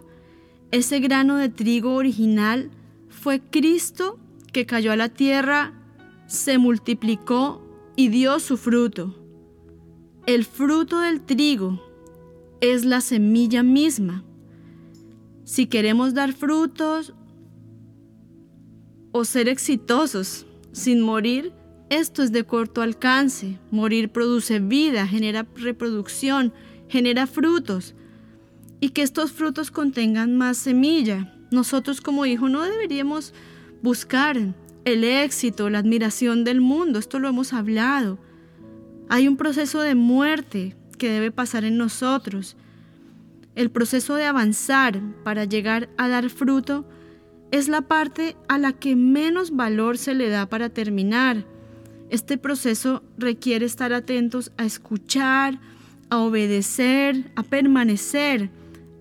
Ese 0.71 0.99
grano 0.99 1.35
de 1.35 1.49
trigo 1.49 1.95
original 1.95 2.71
fue 3.09 3.41
Cristo 3.41 4.17
que 4.53 4.65
cayó 4.65 4.93
a 4.93 4.95
la 4.95 5.09
tierra, 5.09 5.73
se 6.31 6.57
multiplicó 6.57 7.61
y 7.97 8.07
dio 8.07 8.39
su 8.39 8.55
fruto. 8.55 9.13
El 10.25 10.45
fruto 10.45 11.01
del 11.01 11.19
trigo 11.19 11.83
es 12.61 12.85
la 12.85 13.01
semilla 13.01 13.63
misma. 13.63 14.23
Si 15.43 15.65
queremos 15.65 16.13
dar 16.13 16.31
frutos 16.31 17.13
o 19.11 19.25
ser 19.25 19.49
exitosos 19.49 20.45
sin 20.71 21.01
morir, 21.01 21.51
esto 21.89 22.23
es 22.23 22.31
de 22.31 22.45
corto 22.45 22.81
alcance. 22.81 23.59
Morir 23.69 24.09
produce 24.09 24.59
vida, 24.59 25.05
genera 25.07 25.45
reproducción, 25.57 26.53
genera 26.87 27.27
frutos. 27.27 27.93
Y 28.79 28.91
que 28.91 29.01
estos 29.01 29.33
frutos 29.33 29.69
contengan 29.69 30.37
más 30.37 30.57
semilla. 30.57 31.37
Nosotros 31.51 31.99
como 31.99 32.25
hijos 32.25 32.49
no 32.49 32.61
deberíamos 32.61 33.33
buscar 33.81 34.55
el 34.85 35.03
éxito, 35.03 35.69
la 35.69 35.79
admiración 35.79 36.43
del 36.43 36.61
mundo. 36.61 36.99
Esto 36.99 37.19
lo 37.19 37.29
hemos 37.29 37.53
hablado. 37.53 38.19
Hay 39.09 39.27
un 39.27 39.37
proceso 39.37 39.81
de 39.81 39.95
muerte 39.95 40.75
que 40.97 41.09
debe 41.09 41.31
pasar 41.31 41.65
en 41.65 41.77
nosotros. 41.77 42.55
El 43.55 43.69
proceso 43.69 44.15
de 44.15 44.25
avanzar 44.25 45.01
para 45.23 45.45
llegar 45.45 45.89
a 45.97 46.07
dar 46.07 46.29
fruto 46.29 46.87
es 47.51 47.67
la 47.67 47.81
parte 47.81 48.37
a 48.47 48.57
la 48.57 48.71
que 48.71 48.95
menos 48.95 49.55
valor 49.55 49.97
se 49.97 50.13
le 50.15 50.29
da 50.29 50.47
para 50.47 50.69
terminar. 50.69 51.45
Este 52.09 52.37
proceso 52.37 53.03
requiere 53.17 53.65
estar 53.65 53.93
atentos 53.93 54.51
a 54.57 54.63
escuchar, 54.63 55.59
a 56.09 56.17
obedecer, 56.19 57.31
a 57.35 57.43
permanecer, 57.43 58.49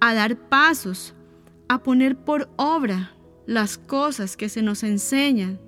a 0.01 0.14
dar 0.14 0.37
pasos, 0.49 1.14
a 1.68 1.83
poner 1.83 2.16
por 2.16 2.51
obra 2.57 3.12
las 3.47 3.78
cosas 3.78 4.37
que 4.37 4.49
se 4.49 4.62
nos 4.62 4.83
enseñan. 4.83 5.59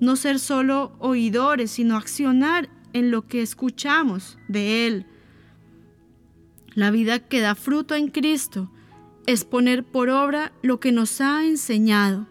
No 0.00 0.16
ser 0.16 0.38
solo 0.38 0.92
oidores, 0.98 1.70
sino 1.70 1.96
accionar 1.96 2.68
en 2.92 3.10
lo 3.10 3.26
que 3.26 3.42
escuchamos 3.42 4.38
de 4.48 4.86
Él. 4.86 5.06
La 6.74 6.90
vida 6.90 7.18
que 7.18 7.40
da 7.40 7.54
fruto 7.54 7.94
en 7.94 8.08
Cristo 8.08 8.70
es 9.26 9.44
poner 9.44 9.84
por 9.84 10.08
obra 10.08 10.52
lo 10.62 10.80
que 10.80 10.92
nos 10.92 11.20
ha 11.20 11.44
enseñado, 11.44 12.26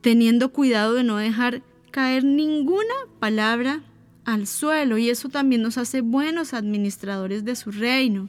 teniendo 0.00 0.52
cuidado 0.52 0.94
de 0.94 1.04
no 1.04 1.16
dejar 1.16 1.62
caer 1.90 2.24
ninguna 2.24 2.94
palabra 3.18 3.82
al 4.24 4.46
suelo 4.46 4.98
y 4.98 5.08
eso 5.08 5.28
también 5.28 5.62
nos 5.62 5.78
hace 5.78 6.00
buenos 6.00 6.52
administradores 6.52 7.44
de 7.44 7.56
su 7.56 7.70
reino. 7.70 8.28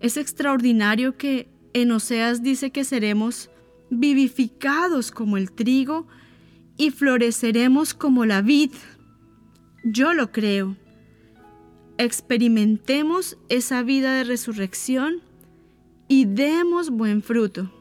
Es 0.00 0.16
extraordinario 0.16 1.16
que 1.16 1.48
en 1.72 1.90
Oseas 1.90 2.42
dice 2.42 2.70
que 2.70 2.84
seremos 2.84 3.50
vivificados 3.90 5.10
como 5.10 5.36
el 5.36 5.50
trigo 5.52 6.06
y 6.76 6.90
floreceremos 6.90 7.94
como 7.94 8.26
la 8.26 8.42
vid. 8.42 8.72
Yo 9.84 10.14
lo 10.14 10.32
creo. 10.32 10.76
Experimentemos 11.98 13.38
esa 13.48 13.82
vida 13.82 14.14
de 14.14 14.24
resurrección 14.24 15.22
y 16.08 16.26
demos 16.26 16.90
buen 16.90 17.22
fruto. 17.22 17.72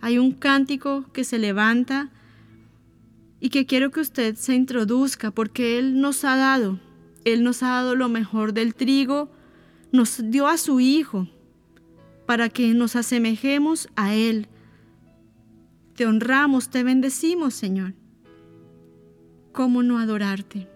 Hay 0.00 0.18
un 0.18 0.32
cántico 0.32 1.10
que 1.12 1.24
se 1.24 1.38
levanta 1.38 2.10
y 3.40 3.50
que 3.50 3.66
quiero 3.66 3.90
que 3.90 4.00
usted 4.00 4.36
se 4.36 4.54
introduzca 4.54 5.30
porque 5.30 5.78
Él 5.78 6.00
nos 6.00 6.24
ha 6.24 6.36
dado, 6.36 6.78
Él 7.24 7.42
nos 7.42 7.62
ha 7.62 7.68
dado 7.68 7.96
lo 7.96 8.08
mejor 8.08 8.52
del 8.52 8.74
trigo, 8.74 9.30
nos 9.92 10.30
dio 10.30 10.46
a 10.46 10.56
su 10.56 10.80
Hijo 10.80 11.28
para 12.26 12.48
que 12.48 12.74
nos 12.74 12.94
asemejemos 12.94 13.88
a 13.96 14.14
Él. 14.14 14.48
Te 15.94 16.06
honramos, 16.06 16.68
te 16.68 16.84
bendecimos, 16.84 17.54
Señor. 17.54 17.94
¿Cómo 19.58 19.82
no 19.82 19.98
adorarte? 19.98 20.68